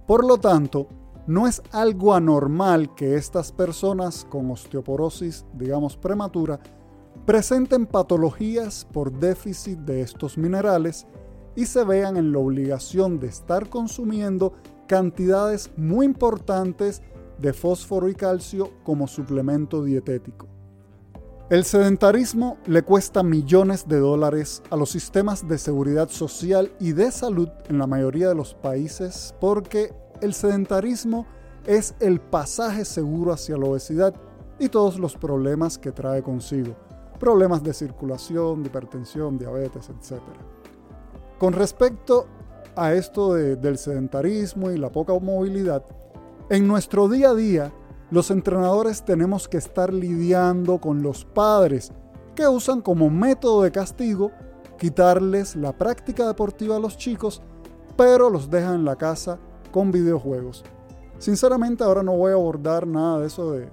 Por 0.07 0.25
lo 0.25 0.38
tanto, 0.38 0.87
no 1.27 1.49
es 1.49 1.61
algo 1.72 2.14
anormal 2.14 2.94
que 2.94 3.16
estas 3.16 3.51
personas 3.51 4.25
con 4.31 4.49
osteoporosis, 4.53 5.44
digamos 5.55 5.96
prematura, 5.96 6.61
presenten 7.27 7.87
patologías 7.87 8.87
por 8.93 9.12
déficit 9.12 9.81
de 9.81 10.01
estos 10.01 10.39
minerales 10.39 11.07
y 11.57 11.67
se 11.67 11.85
vean 11.85 12.17
en 12.17 12.31
la 12.31 12.39
obligación 12.39 13.19
de 13.19 13.27
estar 13.27 13.69
consumiendo 13.69 14.53
cantidades 14.87 15.71
muy 15.77 16.07
importantes 16.07 17.03
de 17.39 17.53
fósforo 17.53 18.09
y 18.09 18.15
calcio 18.15 18.71
como 18.85 19.09
suplemento 19.09 19.83
dietético. 19.83 20.47
El 21.51 21.65
sedentarismo 21.65 22.59
le 22.67 22.83
cuesta 22.83 23.25
millones 23.25 23.89
de 23.89 23.99
dólares 23.99 24.62
a 24.71 24.77
los 24.77 24.91
sistemas 24.91 25.47
de 25.49 25.59
seguridad 25.59 26.09
social 26.09 26.73
y 26.79 26.93
de 26.93 27.11
salud 27.11 27.49
en 27.69 27.79
la 27.79 27.89
mayoría 27.89 28.29
de 28.29 28.35
los 28.37 28.55
países 28.55 29.35
porque 29.41 29.93
el 30.21 30.33
sedentarismo 30.33 31.27
es 31.67 31.95
el 31.99 32.21
pasaje 32.21 32.85
seguro 32.85 33.33
hacia 33.33 33.57
la 33.57 33.67
obesidad 33.67 34.15
y 34.59 34.69
todos 34.69 34.99
los 34.99 35.17
problemas 35.17 35.77
que 35.77 35.93
trae 35.93 36.23
consigo. 36.23 36.77
Problemas 37.19 37.63
de 37.63 37.73
circulación, 37.73 38.63
de 38.63 38.69
hipertensión, 38.69 39.39
diabetes, 39.39 39.89
etc. 39.89 40.21
Con 41.39 41.53
respecto 41.53 42.27
a 42.75 42.93
esto 42.93 43.35
del 43.35 43.79
sedentarismo 43.79 44.71
y 44.71 44.79
la 44.79 44.91
poca 44.91 45.19
movilidad, 45.19 45.85
en 46.51 46.69
nuestro 46.69 47.09
día 47.09 47.31
a 47.31 47.35
día 47.35 47.73
los 48.11 48.31
entrenadores 48.31 49.05
tenemos 49.05 49.49
que 49.49 49.57
estar 49.57 49.93
lidiando 49.93 50.79
con 50.79 51.03
los 51.03 51.25
padres 51.25 51.93
que 52.37 52.47
usan 52.47 52.81
como 52.81 53.11
método 53.11 53.63
de 53.63 53.73
castigo 53.73 54.31
quitarles 54.79 55.57
la 55.57 55.77
práctica 55.77 56.27
deportiva 56.27 56.77
a 56.77 56.81
los 56.81 56.97
chicos, 56.97 57.43
pero 57.97 58.31
los 58.31 58.51
dejan 58.51 58.77
en 58.77 58.85
la 58.85 58.97
casa 58.97 59.39
con 59.73 59.91
videojuegos. 59.91 60.65
Sinceramente 61.19 61.83
ahora 61.83 62.03
no 62.03 62.17
voy 62.17 62.33
a 62.33 62.35
abordar 62.35 62.87
nada 62.87 63.21
de 63.21 63.27
eso 63.27 63.53
de, 63.53 63.69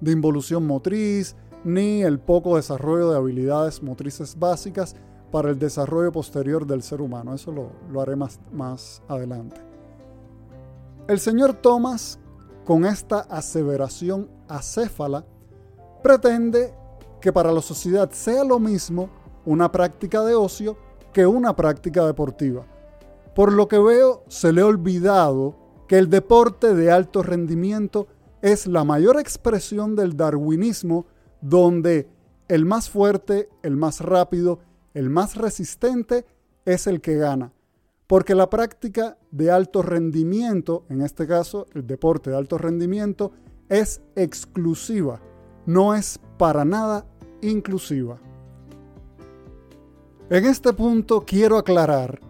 de 0.00 0.12
involución 0.12 0.66
motriz, 0.66 1.34
ni 1.64 2.02
el 2.02 2.18
poco 2.18 2.56
desarrollo 2.56 3.10
de 3.10 3.16
habilidades 3.16 3.82
motrices 3.82 4.38
básicas 4.38 4.96
para 5.30 5.50
el 5.50 5.58
desarrollo 5.58 6.12
posterior 6.12 6.66
del 6.66 6.82
ser 6.82 7.00
humano. 7.00 7.34
Eso 7.34 7.52
lo, 7.52 7.70
lo 7.90 8.00
haré 8.00 8.16
más, 8.16 8.40
más 8.52 9.02
adelante. 9.08 9.60
El 11.08 11.18
señor 11.18 11.54
Thomas, 11.54 12.18
con 12.64 12.84
esta 12.84 13.20
aseveración 13.20 14.28
acéfala, 14.48 15.24
pretende 16.02 16.74
que 17.20 17.32
para 17.32 17.52
la 17.52 17.62
sociedad 17.62 18.10
sea 18.10 18.44
lo 18.44 18.58
mismo 18.58 19.08
una 19.44 19.72
práctica 19.72 20.22
de 20.22 20.34
ocio 20.34 20.76
que 21.12 21.26
una 21.26 21.54
práctica 21.54 22.06
deportiva. 22.06 22.66
Por 23.34 23.52
lo 23.52 23.68
que 23.68 23.78
veo, 23.78 24.24
se 24.28 24.52
le 24.52 24.60
ha 24.60 24.66
olvidado 24.66 25.56
que 25.88 25.98
el 25.98 26.10
deporte 26.10 26.74
de 26.74 26.90
alto 26.90 27.22
rendimiento 27.22 28.06
es 28.42 28.66
la 28.66 28.84
mayor 28.84 29.18
expresión 29.18 29.94
del 29.96 30.16
darwinismo 30.16 31.06
donde 31.42 32.08
el 32.48 32.64
más 32.64 32.88
fuerte, 32.88 33.50
el 33.62 33.76
más 33.76 34.00
rápido, 34.00 34.60
el 34.94 35.10
más 35.10 35.36
resistente 35.36 36.24
es 36.64 36.86
el 36.86 37.00
que 37.00 37.16
gana. 37.16 37.52
Porque 38.06 38.34
la 38.34 38.48
práctica 38.48 39.18
de 39.30 39.50
alto 39.50 39.82
rendimiento, 39.82 40.84
en 40.88 41.02
este 41.02 41.26
caso 41.26 41.66
el 41.74 41.86
deporte 41.86 42.30
de 42.30 42.36
alto 42.36 42.58
rendimiento, 42.58 43.32
es 43.68 44.00
exclusiva, 44.16 45.20
no 45.66 45.94
es 45.94 46.18
para 46.38 46.64
nada 46.64 47.06
inclusiva. 47.40 48.18
En 50.30 50.44
este 50.46 50.72
punto 50.72 51.24
quiero 51.26 51.58
aclarar 51.58 52.20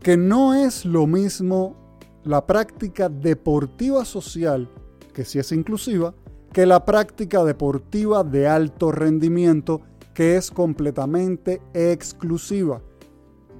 que 0.00 0.16
no 0.16 0.54
es 0.54 0.84
lo 0.84 1.06
mismo 1.06 1.76
la 2.24 2.46
práctica 2.46 3.08
deportiva 3.08 4.04
social, 4.04 4.68
que 5.12 5.24
sí 5.24 5.38
es 5.38 5.52
inclusiva, 5.52 6.14
que 6.52 6.66
la 6.66 6.84
práctica 6.84 7.44
deportiva 7.44 8.24
de 8.24 8.46
alto 8.46 8.92
rendimiento 8.92 9.80
que 10.12 10.36
es 10.36 10.50
completamente 10.50 11.62
exclusiva. 11.72 12.82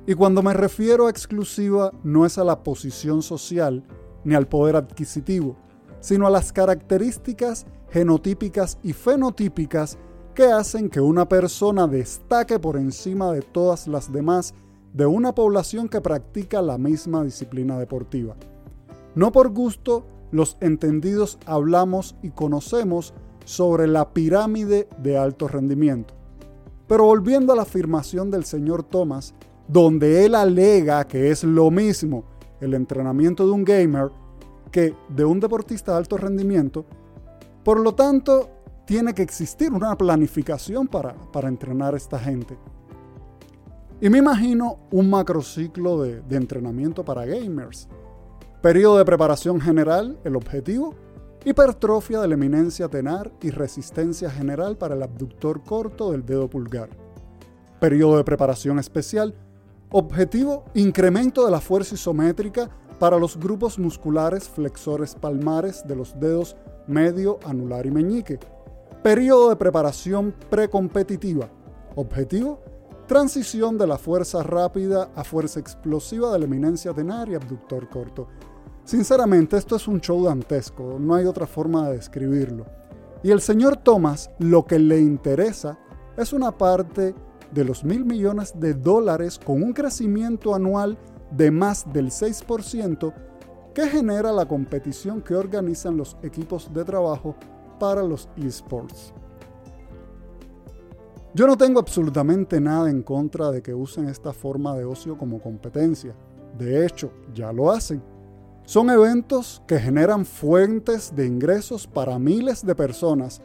Y 0.06 0.14
cuando 0.14 0.42
me 0.42 0.52
refiero 0.52 1.06
a 1.06 1.10
exclusiva 1.10 1.92
no 2.02 2.26
es 2.26 2.36
a 2.36 2.44
la 2.44 2.62
posición 2.62 3.22
social 3.22 3.82
ni 4.24 4.34
al 4.34 4.46
poder 4.46 4.76
adquisitivo, 4.76 5.56
sino 6.00 6.26
a 6.26 6.30
las 6.30 6.52
características 6.52 7.66
genotípicas 7.90 8.78
y 8.82 8.92
fenotípicas 8.92 9.98
que 10.34 10.44
hacen 10.44 10.88
que 10.88 11.00
una 11.00 11.28
persona 11.28 11.86
destaque 11.86 12.58
por 12.58 12.76
encima 12.76 13.32
de 13.32 13.42
todas 13.42 13.86
las 13.86 14.12
demás 14.12 14.54
de 14.92 15.06
una 15.06 15.34
población 15.34 15.88
que 15.88 16.00
practica 16.00 16.60
la 16.60 16.78
misma 16.78 17.24
disciplina 17.24 17.78
deportiva. 17.78 18.34
No 19.14 19.30
por 19.30 19.50
gusto 19.50 20.04
los 20.32 20.56
entendidos 20.60 21.38
hablamos 21.46 22.16
y 22.22 22.30
conocemos 22.30 23.14
sobre 23.44 23.86
la 23.86 24.12
pirámide 24.12 24.88
de 24.98 25.18
alto 25.18 25.46
rendimiento. 25.46 26.14
Pero 26.88 27.04
volviendo 27.04 27.52
a 27.52 27.56
la 27.56 27.62
afirmación 27.62 28.30
del 28.30 28.44
señor 28.44 28.82
Thomas, 28.82 29.34
donde 29.68 30.24
él 30.24 30.34
alega 30.34 31.06
que 31.06 31.30
es 31.30 31.44
lo 31.44 31.70
mismo 31.70 32.24
el 32.60 32.74
entrenamiento 32.74 33.46
de 33.46 33.52
un 33.52 33.64
gamer 33.64 34.10
que 34.70 34.94
de 35.08 35.24
un 35.24 35.38
deportista 35.38 35.92
de 35.92 35.98
alto 35.98 36.16
rendimiento, 36.16 36.84
por 37.62 37.78
lo 37.78 37.94
tanto, 37.94 38.50
tiene 38.86 39.14
que 39.14 39.22
existir 39.22 39.72
una 39.72 39.96
planificación 39.96 40.88
para, 40.88 41.14
para 41.14 41.48
entrenar 41.48 41.94
a 41.94 41.96
esta 41.96 42.18
gente. 42.18 42.58
Y 44.00 44.10
me 44.10 44.18
imagino 44.18 44.78
un 44.90 45.08
macrociclo 45.08 46.02
de, 46.02 46.22
de 46.22 46.36
entrenamiento 46.36 47.04
para 47.04 47.24
gamers, 47.24 47.88
Periodo 48.62 48.98
de 48.98 49.04
preparación 49.04 49.60
general, 49.60 50.20
el 50.22 50.36
objetivo. 50.36 50.94
Hipertrofia 51.44 52.20
de 52.20 52.28
la 52.28 52.34
eminencia 52.34 52.86
tenar 52.86 53.32
y 53.42 53.50
resistencia 53.50 54.30
general 54.30 54.78
para 54.78 54.94
el 54.94 55.02
abductor 55.02 55.64
corto 55.64 56.12
del 56.12 56.24
dedo 56.24 56.48
pulgar. 56.48 56.88
Periodo 57.80 58.18
de 58.18 58.22
preparación 58.22 58.78
especial. 58.78 59.34
Objetivo, 59.90 60.64
incremento 60.74 61.44
de 61.44 61.50
la 61.50 61.60
fuerza 61.60 61.96
isométrica 61.96 62.70
para 63.00 63.18
los 63.18 63.36
grupos 63.36 63.80
musculares 63.80 64.48
flexores 64.48 65.16
palmares 65.16 65.82
de 65.88 65.96
los 65.96 66.20
dedos 66.20 66.54
medio, 66.86 67.40
anular 67.44 67.84
y 67.84 67.90
meñique. 67.90 68.38
Periodo 69.02 69.48
de 69.48 69.56
preparación 69.56 70.32
precompetitiva. 70.48 71.48
Objetivo, 71.96 72.60
transición 73.08 73.76
de 73.76 73.88
la 73.88 73.98
fuerza 73.98 74.44
rápida 74.44 75.10
a 75.16 75.24
fuerza 75.24 75.58
explosiva 75.58 76.32
de 76.32 76.38
la 76.38 76.44
eminencia 76.44 76.94
tenar 76.94 77.28
y 77.28 77.34
abductor 77.34 77.88
corto. 77.88 78.28
Sinceramente, 78.84 79.56
esto 79.56 79.76
es 79.76 79.86
un 79.86 80.00
show 80.00 80.24
dantesco, 80.24 80.98
no 80.98 81.14
hay 81.14 81.26
otra 81.26 81.46
forma 81.46 81.88
de 81.88 81.96
describirlo. 81.96 82.66
Y 83.22 83.30
el 83.30 83.40
señor 83.40 83.76
Thomas 83.76 84.30
lo 84.38 84.66
que 84.66 84.78
le 84.78 85.00
interesa 85.00 85.78
es 86.16 86.32
una 86.32 86.56
parte 86.56 87.14
de 87.52 87.64
los 87.64 87.84
mil 87.84 88.04
millones 88.04 88.54
de 88.58 88.74
dólares 88.74 89.38
con 89.38 89.62
un 89.62 89.72
crecimiento 89.72 90.54
anual 90.54 90.98
de 91.30 91.50
más 91.50 91.90
del 91.92 92.10
6% 92.10 93.12
que 93.74 93.88
genera 93.88 94.32
la 94.32 94.46
competición 94.46 95.22
que 95.22 95.34
organizan 95.34 95.96
los 95.96 96.16
equipos 96.22 96.72
de 96.72 96.84
trabajo 96.84 97.36
para 97.78 98.02
los 98.02 98.28
esports. 98.36 99.14
Yo 101.34 101.46
no 101.46 101.56
tengo 101.56 101.80
absolutamente 101.80 102.60
nada 102.60 102.90
en 102.90 103.02
contra 103.02 103.50
de 103.50 103.62
que 103.62 103.72
usen 103.72 104.08
esta 104.08 104.32
forma 104.32 104.76
de 104.76 104.84
ocio 104.84 105.16
como 105.16 105.40
competencia. 105.40 106.14
De 106.58 106.84
hecho, 106.84 107.10
ya 107.32 107.52
lo 107.52 107.70
hacen. 107.70 108.02
Son 108.64 108.90
eventos 108.90 109.62
que 109.66 109.78
generan 109.78 110.24
fuentes 110.24 111.14
de 111.14 111.26
ingresos 111.26 111.86
para 111.86 112.18
miles 112.18 112.64
de 112.64 112.74
personas, 112.74 113.42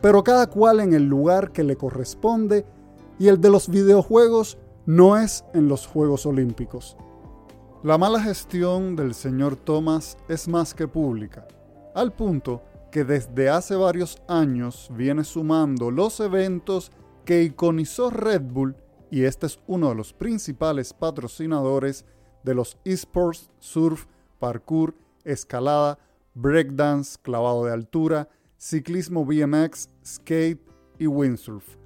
pero 0.00 0.22
cada 0.22 0.48
cual 0.48 0.80
en 0.80 0.94
el 0.94 1.04
lugar 1.04 1.52
que 1.52 1.64
le 1.64 1.76
corresponde 1.76 2.64
y 3.18 3.28
el 3.28 3.40
de 3.40 3.50
los 3.50 3.68
videojuegos 3.68 4.58
no 4.86 5.16
es 5.16 5.44
en 5.52 5.68
los 5.68 5.86
Juegos 5.86 6.24
Olímpicos. 6.24 6.96
La 7.82 7.98
mala 7.98 8.20
gestión 8.20 8.94
del 8.96 9.14
señor 9.14 9.56
Thomas 9.56 10.16
es 10.28 10.48
más 10.48 10.74
que 10.74 10.86
pública, 10.86 11.46
al 11.94 12.12
punto 12.12 12.62
que 12.90 13.04
desde 13.04 13.48
hace 13.48 13.74
varios 13.74 14.20
años 14.28 14.90
viene 14.94 15.24
sumando 15.24 15.90
los 15.90 16.20
eventos 16.20 16.92
que 17.24 17.42
iconizó 17.42 18.10
Red 18.10 18.42
Bull 18.42 18.76
y 19.10 19.24
este 19.24 19.46
es 19.46 19.60
uno 19.66 19.90
de 19.90 19.94
los 19.94 20.12
principales 20.12 20.92
patrocinadores 20.92 22.04
de 22.42 22.54
los 22.54 22.76
esports 22.84 23.50
surf 23.58 24.06
parkour, 24.40 24.96
escalada, 25.22 26.00
breakdance, 26.34 27.16
clavado 27.22 27.66
de 27.66 27.72
altura, 27.72 28.28
ciclismo 28.58 29.24
BMX, 29.24 29.88
skate 30.04 30.60
y 30.98 31.06
windsurf. 31.06 31.76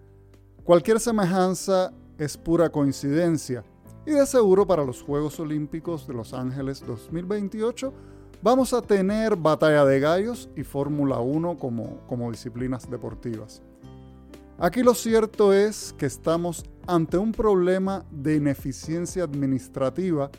Cualquier 0.65 0.99
semejanza 0.99 1.93
es 2.17 2.39
pura 2.39 2.71
coincidencia 2.71 3.63
y 4.07 4.13
de 4.13 4.25
seguro 4.25 4.67
para 4.67 4.85
los 4.85 5.03
Juegos 5.03 5.39
Olímpicos 5.41 6.07
de 6.07 6.15
Los 6.15 6.33
Ángeles 6.33 6.83
2028 6.87 7.93
vamos 8.43 8.75
a 8.75 8.83
tener 8.83 9.37
batalla 9.37 9.85
de 9.85 10.01
gallos 10.01 10.51
y 10.55 10.65
Fórmula 10.65 11.19
1 11.19 11.57
como, 11.57 12.07
como 12.07 12.31
disciplinas 12.31 12.91
deportivas. 12.91 13.63
Aquí 14.59 14.83
lo 14.83 14.95
cierto 14.95 15.53
es 15.53 15.95
que 15.99 16.07
estamos 16.07 16.65
ante 16.87 17.17
un 17.17 17.33
problema 17.33 18.05
de 18.11 18.37
ineficiencia 18.37 19.25
administrativa 19.25 20.31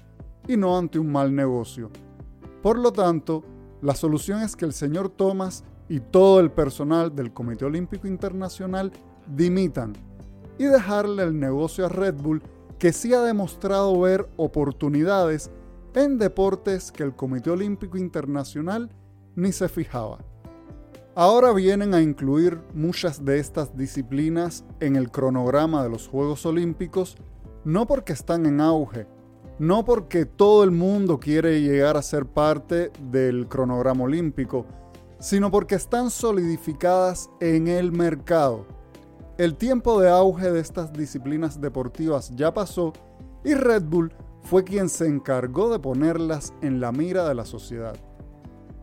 y 0.47 0.55
no 0.55 0.77
ante 0.77 0.99
un 0.99 1.11
mal 1.11 1.35
negocio. 1.35 1.89
Por 2.65 2.79
lo 2.79 2.91
tanto, 2.91 3.43
la 3.83 3.93
solución 3.93 4.41
es 4.41 4.55
que 4.55 4.65
el 4.65 4.73
señor 4.73 5.09
Thomas 5.09 5.63
y 5.87 5.99
todo 5.99 6.39
el 6.39 6.49
personal 6.49 7.15
del 7.15 7.31
Comité 7.31 7.65
Olímpico 7.65 8.07
Internacional 8.07 8.91
dimitan 9.27 9.93
y 10.57 10.63
dejarle 10.63 11.21
el 11.21 11.39
negocio 11.39 11.85
a 11.85 11.89
Red 11.89 12.15
Bull 12.15 12.41
que 12.79 12.91
sí 12.91 13.13
ha 13.13 13.21
demostrado 13.21 13.99
ver 13.99 14.27
oportunidades 14.35 15.51
en 15.93 16.17
deportes 16.17 16.91
que 16.91 17.03
el 17.03 17.15
Comité 17.15 17.51
Olímpico 17.51 17.99
Internacional 17.99 18.89
ni 19.35 19.51
se 19.51 19.69
fijaba. 19.69 20.17
Ahora 21.13 21.53
vienen 21.53 21.93
a 21.93 22.01
incluir 22.01 22.59
muchas 22.73 23.23
de 23.23 23.37
estas 23.37 23.77
disciplinas 23.77 24.65
en 24.79 24.95
el 24.95 25.11
cronograma 25.11 25.83
de 25.83 25.89
los 25.91 26.07
Juegos 26.07 26.47
Olímpicos, 26.47 27.15
no 27.63 27.85
porque 27.85 28.13
están 28.13 28.47
en 28.47 28.59
auge, 28.59 29.05
no 29.59 29.85
porque 29.85 30.25
todo 30.25 30.63
el 30.63 30.71
mundo 30.71 31.19
quiere 31.19 31.61
llegar 31.61 31.97
a 31.97 32.01
ser 32.01 32.25
parte 32.25 32.91
del 33.09 33.47
cronograma 33.47 34.03
olímpico, 34.03 34.65
sino 35.19 35.49
porque 35.49 35.75
están 35.75 36.09
solidificadas 36.09 37.29
en 37.39 37.67
el 37.67 37.91
mercado. 37.91 38.65
El 39.37 39.55
tiempo 39.55 39.99
de 39.99 40.09
auge 40.09 40.51
de 40.51 40.59
estas 40.59 40.93
disciplinas 40.93 41.59
deportivas 41.59 42.31
ya 42.35 42.53
pasó 42.53 42.93
y 43.43 43.53
Red 43.53 43.83
Bull 43.83 44.13
fue 44.41 44.63
quien 44.63 44.89
se 44.89 45.07
encargó 45.07 45.71
de 45.71 45.79
ponerlas 45.79 46.53
en 46.61 46.79
la 46.79 46.91
mira 46.91 47.27
de 47.27 47.35
la 47.35 47.45
sociedad. 47.45 47.95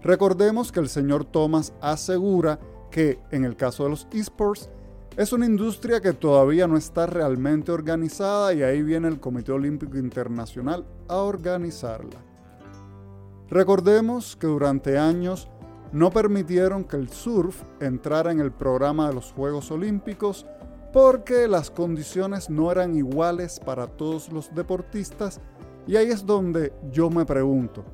Recordemos 0.03 0.73
que 0.73 0.81
el 0.81 0.89
señor 0.89 1.25
Thomas 1.25 1.73
asegura 1.81 2.59
que, 2.91 3.21
en 3.31 3.45
el 3.45 3.57
caso 3.57 3.85
de 3.85 3.91
los 3.91 4.09
esports, 4.13 4.69
Es 5.15 5.35
una 5.35 5.45
industria 5.45 6.01
que 6.01 6.15
todavía 6.15 6.67
no 6.67 6.79
está 6.79 7.05
realmente 7.05 7.71
organizada 7.71 8.55
y 8.55 8.63
ahí 8.63 8.83
viene 8.83 9.09
el 9.09 9.21
Comité 9.21 9.53
Olímpico 9.53 9.99
Internacional 9.99 10.87
a 11.07 11.17
organizarla. 11.17 12.19
Recordemos 13.51 14.37
que 14.37 14.47
durante 14.47 14.97
años 14.97 15.51
no 15.93 16.11
permitieron 16.11 16.85
que 16.85 16.97
el 16.97 17.11
surf 17.11 17.63
entrara 17.81 18.33
en 18.33 18.41
el 18.41 18.53
programa 18.53 19.09
de 19.09 19.15
los 19.15 19.33
Juegos 19.33 19.71
Olímpicos 19.71 20.47
porque 20.95 21.47
las 21.47 21.71
condiciones 21.71 22.49
no 22.49 22.73
eran 22.73 22.97
iguales 22.97 23.61
para 23.61 23.87
todos 23.87 24.33
los 24.33 24.55
deportistas 24.55 25.43
y 25.87 25.97
ahí 25.97 26.09
es 26.09 26.25
donde 26.25 26.73
yo 26.91 27.11
me 27.11 27.27
pregunto, 27.27 27.85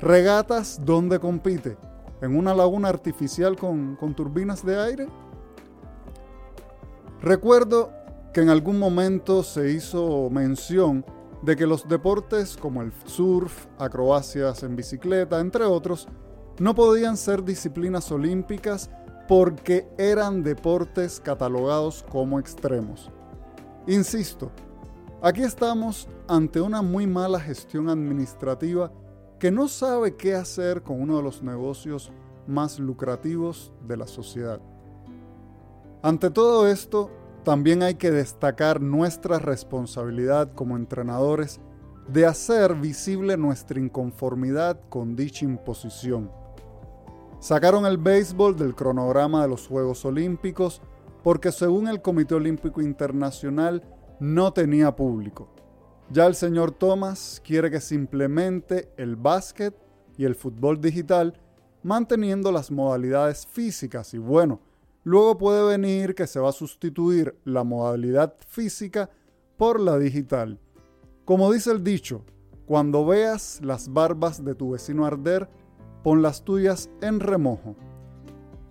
¿regatas 0.00 0.80
dónde 0.84 1.20
compite? 1.20 1.76
¿En 2.20 2.36
una 2.36 2.52
laguna 2.52 2.88
artificial 2.88 3.56
con, 3.56 3.96
turbinas 4.16 4.66
de 4.66 4.80
aire? 4.80 5.08
Recuerdo 7.20 7.92
que 8.32 8.40
en 8.40 8.48
algún 8.48 8.78
momento 8.78 9.42
se 9.42 9.72
hizo 9.72 10.30
mención 10.30 11.04
de 11.42 11.56
que 11.56 11.66
los 11.66 11.88
deportes 11.88 12.56
como 12.56 12.82
el 12.82 12.92
surf, 13.06 13.66
acrobacias 13.78 14.62
en 14.62 14.76
bicicleta, 14.76 15.40
entre 15.40 15.64
otros, 15.64 16.06
no 16.58 16.74
podían 16.74 17.16
ser 17.16 17.44
disciplinas 17.44 18.10
olímpicas 18.12 18.90
porque 19.28 19.88
eran 19.98 20.42
deportes 20.42 21.20
catalogados 21.20 22.04
como 22.10 22.38
extremos. 22.38 23.10
Insisto, 23.86 24.50
aquí 25.22 25.42
estamos 25.42 26.08
ante 26.28 26.60
una 26.60 26.82
muy 26.82 27.06
mala 27.06 27.40
gestión 27.40 27.88
administrativa 27.88 28.92
que 29.38 29.50
no 29.50 29.68
sabe 29.68 30.16
qué 30.16 30.34
hacer 30.34 30.82
con 30.82 31.00
uno 31.00 31.16
de 31.16 31.22
los 31.22 31.42
negocios 31.42 32.10
más 32.46 32.78
lucrativos 32.78 33.72
de 33.86 33.96
la 33.96 34.06
sociedad. 34.06 34.60
Ante 36.02 36.30
todo 36.30 36.68
esto, 36.68 37.10
también 37.44 37.82
hay 37.82 37.96
que 37.96 38.12
destacar 38.12 38.80
nuestra 38.80 39.40
responsabilidad 39.40 40.52
como 40.54 40.76
entrenadores 40.76 41.60
de 42.06 42.24
hacer 42.24 42.76
visible 42.76 43.36
nuestra 43.36 43.80
inconformidad 43.80 44.80
con 44.88 45.16
dicha 45.16 45.44
imposición. 45.44 46.30
Sacaron 47.40 47.84
el 47.84 47.98
béisbol 47.98 48.56
del 48.56 48.74
cronograma 48.74 49.42
de 49.42 49.48
los 49.48 49.66
Juegos 49.66 50.04
Olímpicos 50.04 50.82
porque 51.24 51.50
según 51.50 51.88
el 51.88 52.00
Comité 52.00 52.36
Olímpico 52.36 52.80
Internacional 52.80 53.82
no 54.20 54.52
tenía 54.52 54.94
público. 54.94 55.48
Ya 56.10 56.26
el 56.26 56.36
señor 56.36 56.70
Thomas 56.70 57.42
quiere 57.44 57.70
que 57.70 57.80
se 57.80 57.96
implemente 57.96 58.92
el 58.96 59.16
básquet 59.16 59.74
y 60.16 60.24
el 60.24 60.36
fútbol 60.36 60.80
digital 60.80 61.40
manteniendo 61.82 62.52
las 62.52 62.70
modalidades 62.70 63.46
físicas 63.46 64.14
y 64.14 64.18
bueno, 64.18 64.60
luego 65.08 65.38
puede 65.38 65.66
venir 65.66 66.14
que 66.14 66.26
se 66.26 66.38
va 66.38 66.50
a 66.50 66.52
sustituir 66.52 67.34
la 67.44 67.64
modalidad 67.64 68.34
física 68.46 69.08
por 69.56 69.80
la 69.80 69.98
digital. 69.98 70.60
Como 71.24 71.50
dice 71.50 71.70
el 71.70 71.82
dicho, 71.82 72.26
cuando 72.66 73.06
veas 73.06 73.60
las 73.62 73.90
barbas 73.90 74.44
de 74.44 74.54
tu 74.54 74.72
vecino 74.72 75.06
arder, 75.06 75.48
pon 76.02 76.20
las 76.20 76.44
tuyas 76.44 76.90
en 77.00 77.20
remojo. 77.20 77.74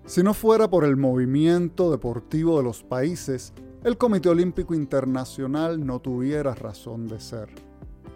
Si 0.06 0.22
no 0.22 0.36
fuera 0.36 0.70
por 0.70 0.86
el 0.86 0.96
movimiento 0.96 1.90
deportivo 1.90 2.58
de 2.58 2.64
los 2.64 2.84
países, 2.84 3.52
el 3.84 3.98
Comité 3.98 4.30
Olímpico 4.30 4.76
Internacional 4.76 5.84
no 5.84 6.00
tuviera 6.00 6.54
razón 6.54 7.08
de 7.08 7.20
ser. 7.20 7.50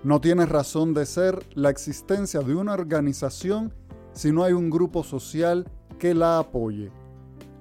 No 0.03 0.21
tiene 0.21 0.45
razón 0.45 0.93
de 0.93 1.07
ser 1.07 1.43
la 1.55 1.71
existencia 1.71 2.41
de 2.41 2.53
una 2.53 2.73
organización 2.73 3.73
si 4.13 4.31
no 4.31 4.43
hay 4.43 4.53
un 4.53 4.69
grupo 4.69 5.03
social 5.03 5.65
que 5.97 6.13
la 6.13 6.37
apoye. 6.37 7.00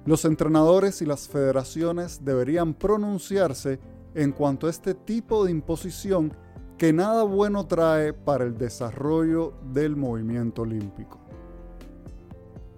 Los 0.05 0.25
entrenadores 0.25 1.01
y 1.01 1.05
las 1.05 1.27
federaciones 1.27 2.25
deberían 2.25 2.73
pronunciarse 2.73 3.79
en 4.15 4.31
cuanto 4.31 4.67
a 4.67 4.69
este 4.69 4.95
tipo 4.95 5.45
de 5.45 5.51
imposición 5.51 6.33
que 6.77 6.91
nada 6.91 7.23
bueno 7.23 7.67
trae 7.67 8.11
para 8.11 8.43
el 8.43 8.57
desarrollo 8.57 9.53
del 9.71 9.95
movimiento 9.95 10.63
olímpico. 10.63 11.19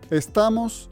Estamos 0.10 0.90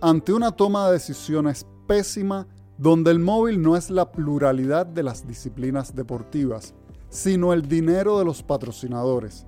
ante 0.00 0.32
una 0.32 0.52
toma 0.52 0.86
de 0.86 0.94
decisiones 0.94 1.66
pésima 1.86 2.46
donde 2.78 3.10
el 3.10 3.18
móvil 3.18 3.60
no 3.60 3.76
es 3.76 3.90
la 3.90 4.10
pluralidad 4.10 4.86
de 4.86 5.02
las 5.02 5.28
disciplinas 5.28 5.94
deportivas, 5.94 6.74
sino 7.10 7.52
el 7.52 7.68
dinero 7.68 8.18
de 8.18 8.24
los 8.24 8.42
patrocinadores. 8.42 9.46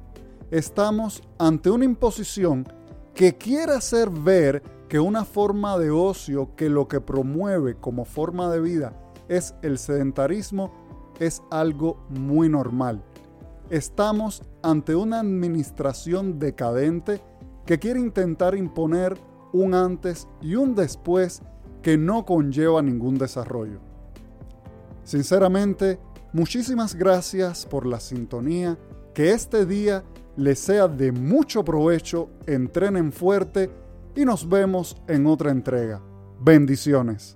Estamos 0.50 1.22
ante 1.38 1.70
una 1.70 1.86
imposición 1.86 2.66
que 3.14 3.36
quiere 3.36 3.72
hacer 3.72 4.10
ver 4.10 4.62
que 4.88 5.00
una 5.00 5.24
forma 5.24 5.78
de 5.78 5.90
ocio 5.90 6.54
que 6.56 6.68
lo 6.68 6.88
que 6.88 7.00
promueve 7.00 7.74
como 7.74 8.04
forma 8.04 8.50
de 8.50 8.60
vida 8.60 8.92
es 9.28 9.54
el 9.62 9.78
sedentarismo 9.78 10.72
es 11.18 11.42
algo 11.50 12.06
muy 12.08 12.48
normal. 12.48 13.02
Estamos 13.70 14.42
ante 14.62 14.94
una 14.94 15.20
administración 15.20 16.38
decadente 16.38 17.20
que 17.64 17.78
quiere 17.78 17.98
intentar 17.98 18.54
imponer 18.54 19.18
un 19.52 19.74
antes 19.74 20.28
y 20.40 20.54
un 20.54 20.74
después 20.74 21.42
que 21.82 21.98
no 21.98 22.24
conlleva 22.24 22.80
ningún 22.82 23.18
desarrollo. 23.18 23.80
Sinceramente, 25.02 25.98
muchísimas 26.32 26.94
gracias 26.94 27.66
por 27.66 27.86
la 27.86 27.98
sintonía, 27.98 28.78
que 29.14 29.32
este 29.32 29.66
día 29.66 30.04
les 30.36 30.58
sea 30.58 30.86
de 30.86 31.10
mucho 31.10 31.64
provecho, 31.64 32.28
entrenen 32.46 33.10
fuerte 33.10 33.70
y 34.16 34.24
nos 34.24 34.48
vemos 34.48 34.96
en 35.06 35.26
otra 35.26 35.50
entrega. 35.50 36.02
Bendiciones. 36.40 37.35